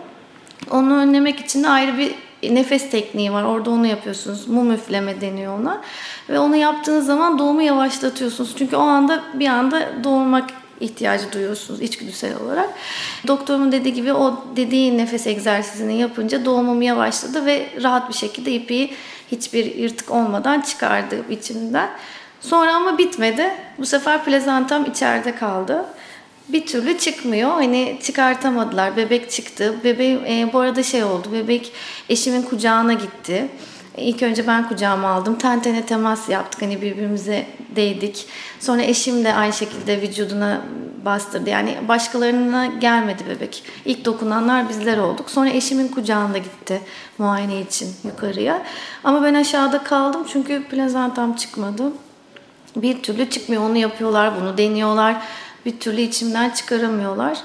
Onu 0.71 0.97
önlemek 0.97 1.41
için 1.41 1.65
de 1.65 1.69
ayrı 1.69 1.99
bir 1.99 2.15
nefes 2.55 2.91
tekniği 2.91 3.33
var. 3.33 3.43
Orada 3.43 3.71
onu 3.71 3.87
yapıyorsunuz. 3.87 4.49
Mum 4.49 4.73
üfleme 4.73 5.21
deniyor 5.21 5.59
ona. 5.59 5.83
Ve 6.29 6.39
onu 6.39 6.57
yaptığınız 6.57 7.07
zaman 7.07 7.39
doğumu 7.39 7.63
yavaşlatıyorsunuz. 7.63 8.55
Çünkü 8.59 8.77
o 8.77 8.81
anda 8.81 9.25
bir 9.35 9.47
anda 9.47 9.89
doğurmak 10.05 10.51
ihtiyacı 10.81 11.33
duyuyorsunuz 11.33 11.81
içgüdüsel 11.81 12.37
olarak. 12.37 12.71
Doktorumun 13.27 13.73
dediği 13.73 13.95
gibi 13.95 14.13
o 14.13 14.45
dediği 14.57 14.99
nefes 14.99 15.27
egzersizini 15.27 15.99
yapınca 15.99 16.45
doğumum 16.45 16.83
yavaşladı 16.83 17.47
ve 17.47 17.67
rahat 17.83 18.09
bir 18.09 18.15
şekilde 18.15 18.53
ipi 18.53 18.91
hiçbir 19.33 19.77
yırtık 19.77 20.11
olmadan 20.11 20.61
çıkardı 20.61 21.25
içinden. 21.31 21.91
Sonra 22.41 22.75
ama 22.75 22.99
bitmedi. 22.99 23.51
Bu 23.79 23.87
sefer 23.87 24.25
plezantam 24.25 24.85
içeride 24.85 25.35
kaldı. 25.35 25.85
Bir 26.49 26.67
türlü 26.67 26.99
çıkmıyor. 26.99 27.51
Hani 27.51 27.99
çıkartamadılar. 28.03 28.97
Bebek 28.97 29.31
çıktı. 29.31 29.75
Bebeğim 29.85 30.27
e, 30.27 30.51
bu 30.53 30.59
arada 30.59 30.83
şey 30.83 31.05
oldu. 31.05 31.29
Bebek 31.33 31.73
eşimin 32.09 32.43
kucağına 32.43 32.93
gitti. 32.93 33.49
İlk 33.97 34.23
önce 34.23 34.47
ben 34.47 34.69
kucağıma 34.69 35.09
aldım. 35.09 35.39
Ten 35.39 35.63
tene 35.63 35.87
temas 35.87 36.29
yaptık. 36.29 36.63
Hani 36.63 36.83
birbirimize 36.83 37.47
değdik. 37.77 38.27
Sonra 38.61 38.83
eşim 38.83 39.25
de 39.25 39.35
aynı 39.35 39.53
şekilde 39.53 40.03
vücuduna 40.03 40.63
bastırdı. 41.05 41.51
Yani 41.51 41.77
başkalarına 41.89 42.67
gelmedi 42.67 43.23
bebek. 43.29 43.63
İlk 43.85 44.05
dokunanlar 44.05 44.69
bizler 44.69 44.99
olduk. 44.99 45.31
Sonra 45.31 45.49
eşimin 45.49 45.89
kucağında 45.89 46.39
gitti 46.39 46.81
muayene 47.19 47.61
için 47.61 47.89
yukarıya. 48.05 48.63
Ama 49.05 49.23
ben 49.23 49.35
aşağıda 49.35 49.83
kaldım 49.85 50.27
çünkü 50.33 50.65
plazantam 50.65 51.37
çıkmadı. 51.37 51.93
Bir 52.83 53.03
türlü 53.03 53.31
çıkmıyor. 53.31 53.63
Onu 53.63 53.77
yapıyorlar, 53.77 54.41
bunu 54.41 54.59
deniyorlar. 54.59 55.17
Bir 55.67 55.81
türlü 55.81 56.01
içimden 56.01 56.51
çıkaramıyorlar. 56.51 57.39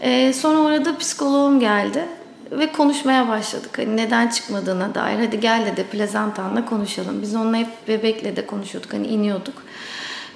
Ee, 0.00 0.32
sonra 0.32 0.58
orada 0.58 0.98
psikoloğum 0.98 1.60
geldi 1.60 2.04
ve 2.50 2.72
konuşmaya 2.72 3.28
başladık. 3.28 3.78
Hani 3.78 3.96
neden 3.96 4.28
çıkmadığına 4.28 4.94
dair. 4.94 5.18
Hadi 5.18 5.40
gel 5.40 5.66
dedi 5.66 5.84
plazantanla 5.84 6.66
konuşalım. 6.66 7.22
Biz 7.22 7.34
onunla 7.34 7.56
hep 7.56 7.88
bebekle 7.88 8.36
de 8.36 8.46
konuşuyorduk. 8.46 8.92
Hani 8.92 9.06
iniyorduk. 9.06 9.54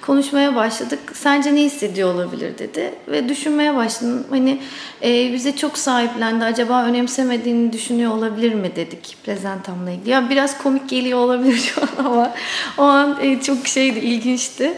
Konuşmaya 0.05 0.55
başladık. 0.55 0.99
Sence 1.13 1.55
ne 1.55 1.61
hissediyor 1.61 2.13
olabilir 2.13 2.57
dedi. 2.57 2.93
Ve 3.07 3.29
düşünmeye 3.29 3.75
başladım. 3.75 4.23
Hani 4.29 4.61
e, 5.03 5.33
bize 5.33 5.55
çok 5.55 5.77
sahiplendi. 5.77 6.45
Acaba 6.45 6.83
önemsemediğini 6.85 7.73
düşünüyor 7.73 8.11
olabilir 8.11 8.53
mi 8.53 8.71
dedik 8.75 9.17
plazantamla 9.23 9.91
ilgili. 9.91 10.09
Ya 10.09 10.29
biraz 10.29 10.57
komik 10.57 10.89
geliyor 10.89 11.19
olabilir 11.19 11.57
şu 11.57 11.81
an 11.81 12.05
ama 12.05 12.33
o 12.77 12.81
an 12.81 13.17
e, 13.21 13.41
çok 13.41 13.67
şeydi, 13.67 13.99
ilginçti. 13.99 14.73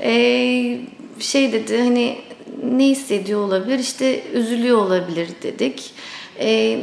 E, 0.00 0.12
şey 1.18 1.52
dedi 1.52 1.78
hani 1.78 2.18
ne 2.64 2.84
hissediyor 2.84 3.40
olabilir? 3.40 3.78
İşte 3.78 4.22
üzülüyor 4.32 4.78
olabilir 4.78 5.28
dedik 5.42 5.92
e, 6.40 6.80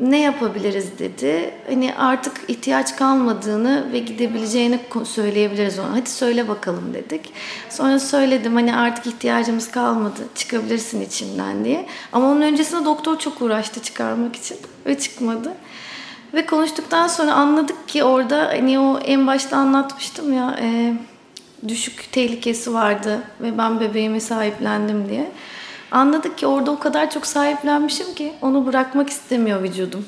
ne 0.00 0.20
yapabiliriz 0.20 0.98
dedi. 0.98 1.54
Hani 1.68 1.94
artık 1.94 2.32
ihtiyaç 2.48 2.96
kalmadığını 2.96 3.92
ve 3.92 3.98
gidebileceğini 3.98 4.80
söyleyebiliriz 5.04 5.78
ona. 5.78 5.92
Hadi 5.92 6.10
söyle 6.10 6.48
bakalım 6.48 6.94
dedik. 6.94 7.32
Sonra 7.70 7.98
söyledim 7.98 8.54
hani 8.54 8.76
artık 8.76 9.06
ihtiyacımız 9.06 9.70
kalmadı. 9.70 10.20
Çıkabilirsin 10.34 11.00
içimden 11.00 11.64
diye. 11.64 11.86
Ama 12.12 12.26
onun 12.26 12.42
öncesinde 12.42 12.84
doktor 12.84 13.18
çok 13.18 13.42
uğraştı 13.42 13.82
çıkarmak 13.82 14.36
için 14.36 14.56
ve 14.86 14.98
çıkmadı. 14.98 15.52
Ve 16.34 16.46
konuştuktan 16.46 17.08
sonra 17.08 17.32
anladık 17.32 17.88
ki 17.88 18.04
orada 18.04 18.48
hani 18.48 18.78
o 18.78 18.98
en 18.98 19.26
başta 19.26 19.56
anlatmıştım 19.56 20.32
ya 20.32 20.58
e, 20.60 20.94
düşük 21.68 22.12
tehlikesi 22.12 22.74
vardı 22.74 23.22
ve 23.40 23.58
ben 23.58 23.80
bebeğimi 23.80 24.20
sahiplendim 24.20 25.08
diye. 25.08 25.30
Anladık 25.90 26.38
ki 26.38 26.46
orada 26.46 26.70
o 26.70 26.78
kadar 26.78 27.10
çok 27.10 27.26
sahiplenmişim 27.26 28.14
ki 28.14 28.32
onu 28.42 28.66
bırakmak 28.66 29.10
istemiyor 29.10 29.62
vücudum. 29.62 30.04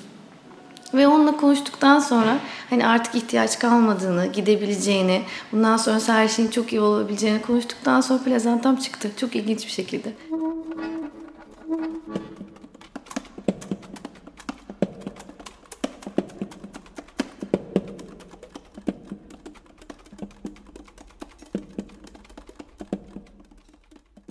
Ve 0.94 1.08
onunla 1.08 1.36
konuştuktan 1.36 1.98
sonra 1.98 2.38
hani 2.70 2.86
artık 2.86 3.14
ihtiyaç 3.14 3.58
kalmadığını, 3.58 4.26
gidebileceğini, 4.26 5.22
bundan 5.52 5.76
sonra 5.76 6.00
her 6.08 6.28
şeyin 6.28 6.50
çok 6.50 6.72
iyi 6.72 6.80
olabileceğini 6.80 7.42
konuştuktan 7.42 8.00
sonra 8.00 8.22
plazantam 8.22 8.76
çıktı. 8.76 9.10
Çok 9.16 9.36
ilginç 9.36 9.66
bir 9.66 9.72
şekilde. 9.72 10.12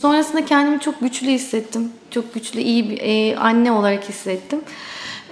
Sonrasında 0.08 0.46
kendimi 0.46 0.80
çok 0.80 1.00
güçlü 1.00 1.28
hissettim. 1.28 1.92
Çok 2.12 2.34
güçlü, 2.34 2.60
iyi 2.60 2.90
bir 2.90 3.00
e, 3.02 3.38
anne 3.38 3.72
olarak 3.72 4.10
hissettim. 4.10 4.62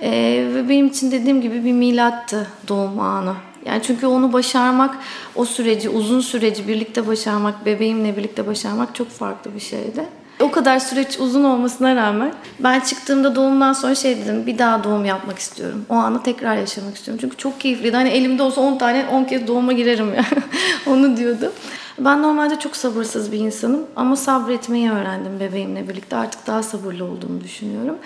E, 0.02 0.12
ve 0.54 0.70
benim 0.70 0.88
için 0.88 1.12
dediğim 1.12 1.42
gibi 1.42 1.66
bir 1.66 1.72
milattı 1.72 2.48
doğum 2.68 3.00
anı. 3.00 3.36
Yani 3.66 3.82
çünkü 3.84 4.08
onu 4.08 4.34
başarmak, 4.34 4.98
o 5.36 5.46
süreci, 5.46 5.90
uzun 5.90 6.20
süreci 6.20 6.68
birlikte 6.68 7.08
başarmak, 7.08 7.66
bebeğimle 7.66 8.18
birlikte 8.18 8.48
başarmak 8.48 8.96
çok 8.96 9.10
farklı 9.10 9.56
bir 9.56 9.60
şeydi. 9.60 10.06
O 10.42 10.52
kadar 10.52 10.80
süreç 10.80 11.20
uzun 11.20 11.44
olmasına 11.44 11.96
rağmen 11.96 12.34
ben 12.60 12.80
çıktığımda 12.80 13.36
doğumdan 13.36 13.74
sonra 13.74 13.96
şey 13.96 14.18
dedim 14.18 14.46
bir 14.46 14.58
daha 14.58 14.84
doğum 14.84 15.06
yapmak 15.06 15.40
istiyorum. 15.40 15.86
O 15.90 15.94
anı 15.94 16.24
tekrar 16.24 16.56
yaşamak 16.56 16.96
istiyorum. 16.96 17.20
Çünkü 17.22 17.38
çok 17.38 17.60
keyifliydi. 17.60 17.96
Hani 17.96 18.10
elimde 18.10 18.44
olsa 18.44 18.62
10 18.62 18.78
tane 18.78 19.06
10 19.12 19.24
kez 19.24 19.48
doğuma 19.48 19.74
girerim 19.74 20.14
ya. 20.14 20.26
Onu 20.88 21.18
diyordum. 21.18 21.52
Ben 22.00 22.24
normalde 22.24 22.60
çok 22.60 22.76
sabırsız 22.76 23.32
bir 23.32 23.40
insanım 23.40 23.86
ama 23.96 24.16
sabretmeyi 24.16 24.92
öğrendim 24.92 25.40
bebeğimle 25.40 25.90
birlikte. 25.90 26.16
Artık 26.16 26.48
daha 26.48 26.64
sabırlı 26.64 27.06
olduğumu 27.06 27.42
düşünüyorum. 27.42 27.98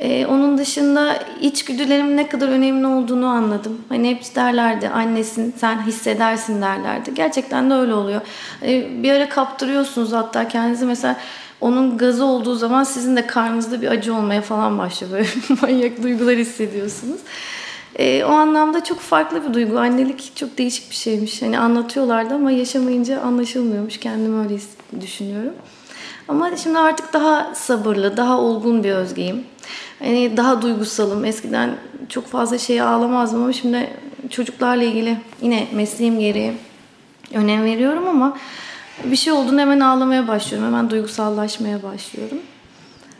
Ee, 0.00 0.26
onun 0.26 0.58
dışında 0.58 1.18
içgüdülerim 1.40 2.16
ne 2.16 2.28
kadar 2.28 2.48
önemli 2.48 2.86
olduğunu 2.86 3.26
anladım. 3.26 3.80
Hani 3.88 4.10
hep 4.10 4.36
derlerdi 4.36 4.88
annesin 4.88 5.54
sen 5.58 5.86
hissedersin 5.86 6.62
derlerdi. 6.62 7.14
Gerçekten 7.14 7.70
de 7.70 7.74
öyle 7.74 7.94
oluyor. 7.94 8.20
Ee, 8.62 9.02
bir 9.02 9.12
ara 9.12 9.28
kaptırıyorsunuz 9.28 10.12
hatta 10.12 10.48
kendinizi 10.48 10.86
mesela 10.86 11.16
onun 11.62 11.98
gazı 11.98 12.24
olduğu 12.24 12.54
zaman 12.54 12.84
sizin 12.84 13.16
de 13.16 13.26
karnınızda 13.26 13.82
bir 13.82 13.88
acı 13.88 14.14
olmaya 14.14 14.42
falan 14.42 14.78
başlıyor. 14.78 15.12
Böyle 15.12 15.28
manyak 15.62 16.02
duygular 16.02 16.36
hissediyorsunuz. 16.36 17.20
E, 17.98 18.24
o 18.24 18.30
anlamda 18.30 18.84
çok 18.84 19.00
farklı 19.00 19.48
bir 19.48 19.54
duygu. 19.54 19.78
Annelik 19.78 20.36
çok 20.36 20.58
değişik 20.58 20.90
bir 20.90 20.96
şeymiş. 20.96 21.42
Hani 21.42 21.58
anlatıyorlardı 21.58 22.34
ama 22.34 22.50
yaşamayınca 22.50 23.20
anlaşılmıyormuş. 23.20 24.00
Kendim 24.00 24.44
öyle 24.44 24.60
düşünüyorum. 25.00 25.52
Ama 26.28 26.56
şimdi 26.56 26.78
artık 26.78 27.12
daha 27.12 27.54
sabırlı, 27.54 28.16
daha 28.16 28.40
olgun 28.40 28.84
bir 28.84 28.92
özgeyim. 28.92 29.44
Hani 29.98 30.36
daha 30.36 30.62
duygusalım. 30.62 31.24
Eskiden 31.24 31.74
çok 32.08 32.26
fazla 32.26 32.58
şeye 32.58 32.82
ağlamazdım 32.82 33.42
ama 33.42 33.52
şimdi 33.52 33.90
çocuklarla 34.30 34.82
ilgili 34.82 35.16
yine 35.42 35.66
mesleğim 35.72 36.20
gereği 36.20 36.52
önem 37.34 37.64
veriyorum 37.64 38.08
ama 38.08 38.36
bir 39.04 39.16
şey 39.16 39.32
olduğunda 39.32 39.60
hemen 39.60 39.80
ağlamaya 39.80 40.28
başlıyorum. 40.28 40.68
Hemen 40.68 40.90
duygusallaşmaya 40.90 41.82
başlıyorum. 41.82 42.38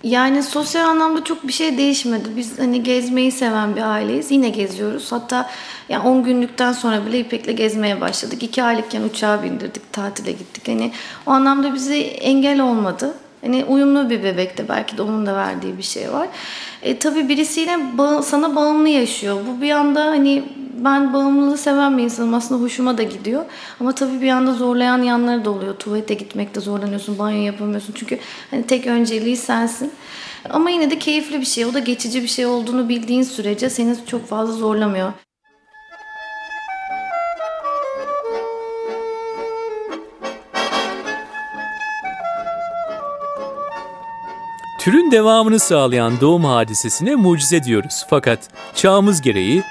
Yani 0.05 0.43
sosyal 0.43 0.89
anlamda 0.89 1.25
çok 1.25 1.49
bir 1.49 1.53
şey 1.53 1.79
değişmedi. 1.79 2.29
Biz 2.37 2.59
hani 2.59 2.83
gezmeyi 2.83 3.33
seven 3.33 3.77
bir 3.77 3.83
aileyiz. 3.83 4.31
Yine 4.31 4.49
geziyoruz. 4.49 5.13
Hatta 5.13 5.51
yani 5.89 6.09
10 6.09 6.25
günlükten 6.25 6.73
sonra 6.73 7.07
bile 7.07 7.19
İpek'le 7.21 7.57
gezmeye 7.57 8.01
başladık. 8.01 8.43
2 8.43 8.63
aylıkken 8.63 9.03
uçağa 9.03 9.43
bindirdik, 9.43 9.93
tatile 9.93 10.33
gittik. 10.33 10.69
Hani 10.69 10.93
o 11.27 11.31
anlamda 11.31 11.75
bize 11.75 11.99
engel 12.01 12.61
olmadı. 12.61 13.15
Hani 13.41 13.65
uyumlu 13.65 14.11
bir 14.11 14.23
bebekte 14.23 14.69
belki 14.69 14.99
de 14.99 15.03
onun 15.03 15.27
da 15.27 15.37
verdiği 15.37 15.79
bir 15.79 15.83
şey 15.83 16.13
var. 16.13 16.29
E, 16.83 16.99
tabii 16.99 17.29
birisiyle 17.29 17.99
bağ, 17.99 18.23
sana 18.23 18.57
bağımlı 18.57 18.89
yaşıyor. 18.89 19.37
Bu 19.49 19.63
bir 19.63 19.71
anda 19.71 20.05
hani 20.05 20.45
ben 20.73 21.13
bağımlılığı 21.13 21.59
seven 21.59 21.99
bir 21.99 22.03
insanım. 22.03 22.35
Aslında 22.35 22.63
hoşuma 22.63 22.99
da 22.99 23.03
gidiyor. 23.03 23.45
Ama 23.81 23.95
tabii 23.95 24.21
bir 24.21 24.29
anda 24.29 24.55
zorlayan 24.55 25.03
yanları 25.03 25.45
da 25.45 25.51
oluyor. 25.51 25.75
Tuvalete 25.75 26.15
gitmekte 26.15 26.61
zorlanıyorsun, 26.61 27.19
banyo 27.19 27.43
yapamıyorsun. 27.43 27.93
Çünkü 27.97 28.19
hani 28.51 28.67
tek 28.67 28.87
önceliği 28.87 29.37
sensin. 29.37 29.93
Ama 30.51 30.71
yine 30.71 30.91
de 30.91 30.99
keyifli 30.99 31.41
bir 31.41 31.47
şey. 31.47 31.67
O 31.67 31.75
da 31.75 31.79
geçici 31.79 32.23
bir 32.23 32.29
şey 32.29 32.47
olduğunu 32.47 32.89
bildiğin 32.89 33.23
sürece 33.23 33.71
seni 33.71 33.97
çok 34.07 34.27
fazla 34.27 34.53
zorlamıyor. 34.53 35.13
Türün 44.81 45.11
devamını 45.11 45.59
sağlayan 45.59 46.21
doğum 46.21 46.45
hadisesine 46.45 47.15
mucize 47.15 47.65
diyoruz. 47.65 48.07
Fakat 48.11 48.39
çağımız 48.75 49.21
gereği 49.21 49.63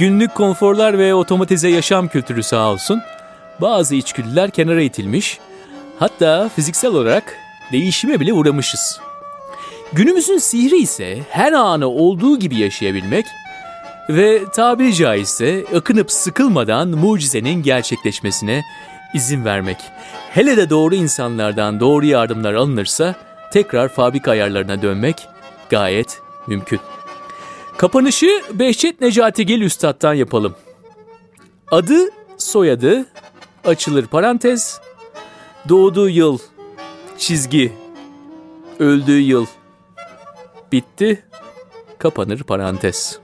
günlük 0.00 0.34
konforlar 0.34 0.98
ve 0.98 1.14
otomatize 1.14 1.68
yaşam 1.68 2.08
kültürü 2.08 2.42
sağ 2.42 2.70
olsun 2.72 3.02
bazı 3.60 3.94
içgüdüler 3.94 4.50
kenara 4.50 4.82
itilmiş, 4.82 5.38
hatta 5.98 6.48
fiziksel 6.48 6.90
olarak 6.90 7.36
değişime 7.72 8.20
bile 8.20 8.32
uğramışız. 8.32 9.00
Günümüzün 9.92 10.38
sihri 10.38 10.78
ise 10.78 11.18
her 11.30 11.52
anı 11.52 11.88
olduğu 11.88 12.38
gibi 12.38 12.56
yaşayabilmek 12.56 13.26
ve 14.08 14.44
tabiri 14.54 14.94
caizse 14.94 15.64
akınıp 15.76 16.12
sıkılmadan 16.12 16.88
mucizenin 16.88 17.62
gerçekleşmesine 17.62 18.62
izin 19.14 19.44
vermek. 19.44 19.78
Hele 20.30 20.56
de 20.56 20.70
doğru 20.70 20.94
insanlardan 20.94 21.80
doğru 21.80 22.06
yardımlar 22.06 22.54
alınırsa 22.54 23.14
tekrar 23.52 23.88
fabrika 23.88 24.30
ayarlarına 24.30 24.82
dönmek 24.82 25.28
gayet 25.70 26.20
mümkün. 26.46 26.80
Kapanışı 27.80 28.42
Behçet 28.52 29.00
Necati 29.00 29.46
Gel 29.46 29.60
Üstad'dan 29.60 30.14
yapalım. 30.14 30.54
Adı, 31.70 32.08
soyadı, 32.36 33.06
açılır 33.64 34.06
parantez, 34.06 34.80
doğduğu 35.68 36.08
yıl, 36.08 36.38
çizgi, 37.18 37.72
öldüğü 38.78 39.20
yıl, 39.20 39.46
bitti, 40.72 41.24
kapanır 41.98 42.42
parantez. 42.42 43.18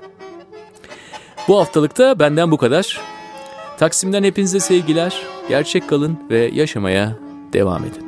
Bu 1.48 1.58
haftalıkta 1.58 2.18
benden 2.18 2.50
bu 2.50 2.56
kadar. 2.56 3.00
Taksim'den 3.78 4.24
hepinize 4.24 4.60
sevgiler, 4.60 5.22
gerçek 5.48 5.88
kalın 5.88 6.18
ve 6.30 6.50
yaşamaya 6.52 7.18
devam 7.52 7.84
edin. 7.84 8.05